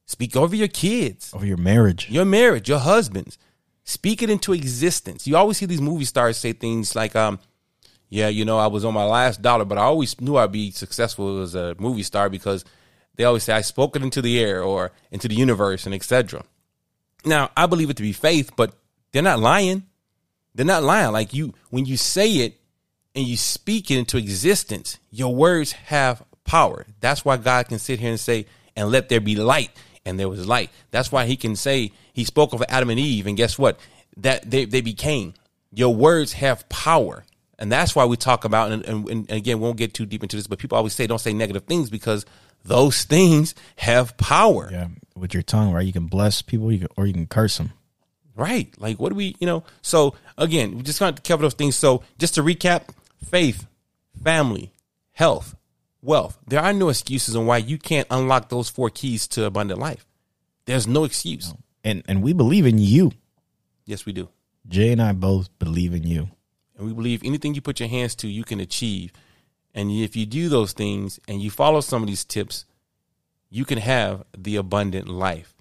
[0.05, 2.09] Speak over your kids Over your marriage.
[2.09, 3.37] your marriage, your husbands.
[3.85, 5.25] Speak it into existence.
[5.25, 7.39] You always see these movie stars say things like, um,
[8.11, 10.69] yeah, you know, I was on my last dollar, but I always knew I'd be
[10.71, 12.65] successful as a movie star because
[13.15, 16.43] they always say I spoke it into the air or into the universe and etc.
[17.23, 18.73] Now, I believe it to be faith, but
[19.13, 19.83] they're not lying.
[20.53, 21.13] They're not lying.
[21.13, 22.59] Like you, when you say it
[23.15, 26.85] and you speak it into existence, your words have power.
[26.99, 28.45] That's why God can sit here and say,
[28.75, 29.71] and let there be light.
[30.03, 30.69] And there was light.
[30.89, 33.25] That's why he can say, he spoke over Adam and Eve.
[33.25, 33.79] And guess what?
[34.17, 35.33] That they, they became.
[35.71, 37.23] Your words have power.
[37.61, 40.23] And that's why we talk about, and, and, and again, we won't get too deep
[40.23, 42.25] into this, but people always say don't say negative things because
[42.65, 44.67] those things have power.
[44.71, 44.87] Yeah.
[45.15, 45.85] With your tongue, right?
[45.85, 47.73] You can bless people you can, or you can curse them.
[48.35, 48.73] Right.
[48.79, 49.63] Like, what do we, you know?
[49.83, 51.75] So, again, we just got to cover those things.
[51.75, 52.85] So, just to recap
[53.29, 53.67] faith,
[54.23, 54.73] family,
[55.11, 55.55] health,
[56.01, 56.39] wealth.
[56.47, 60.03] There are no excuses on why you can't unlock those four keys to abundant life.
[60.65, 61.53] There's no excuse.
[61.83, 63.11] And and we believe in you.
[63.85, 64.29] Yes, we do.
[64.67, 66.29] Jay and I both believe in you.
[66.81, 69.13] And we believe anything you put your hands to, you can achieve.
[69.75, 72.65] And if you do those things and you follow some of these tips,
[73.51, 75.53] you can have the abundant life.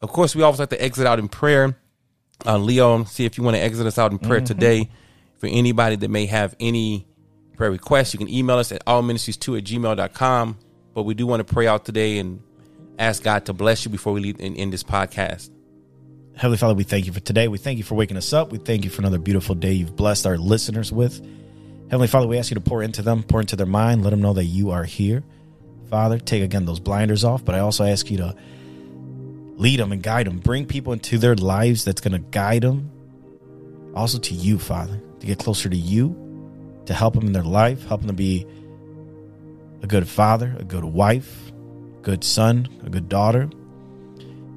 [0.00, 1.76] Of course, we always like to exit out in prayer.
[2.46, 4.90] Uh, Leo, see if you want to exit us out in prayer today.
[5.38, 7.04] For anybody that may have any
[7.56, 10.58] prayer requests, you can email us at allministries2 at gmail.com.
[10.94, 12.40] But we do want to pray out today and
[12.96, 15.50] ask God to bless you before we leave in, in this podcast.
[16.36, 17.46] Heavenly Father, we thank you for today.
[17.46, 18.50] We thank you for waking us up.
[18.50, 21.24] We thank you for another beautiful day you've blessed our listeners with.
[21.90, 24.20] Heavenly Father, we ask you to pour into them, pour into their mind, let them
[24.20, 25.22] know that you are here.
[25.88, 28.34] Father, take again those blinders off, but I also ask you to
[29.56, 30.38] lead them and guide them.
[30.40, 32.90] Bring people into their lives that's going to guide them.
[33.94, 37.86] Also to you, Father, to get closer to you, to help them in their life,
[37.86, 38.44] help them to be
[39.82, 41.52] a good father, a good wife,
[42.02, 43.48] good son, a good daughter.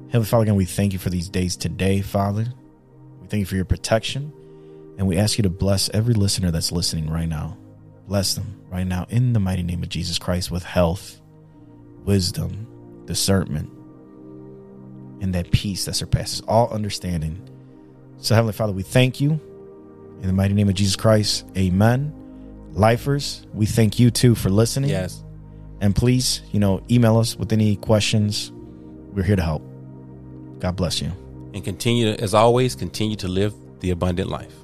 [0.08, 2.46] Heavenly Father, again, we thank you for these days today, Father.
[3.20, 4.32] We thank you for your protection.
[4.96, 7.58] And we ask you to bless every listener that's listening right now.
[8.06, 11.20] Bless them right now in the mighty name of Jesus Christ with health,
[12.04, 13.70] wisdom, discernment,
[15.20, 17.46] and that peace that surpasses all understanding.
[18.16, 19.32] So, Heavenly Father, we thank you
[20.22, 21.46] in the mighty name of Jesus Christ.
[21.56, 22.14] Amen.
[22.72, 24.88] Lifers, we thank you too for listening.
[24.88, 25.22] Yes.
[25.82, 28.50] And please, you know, email us with any questions.
[29.12, 29.67] We're here to help.
[30.58, 31.12] God bless you.
[31.54, 34.54] And continue, to, as always, continue to live the abundant life.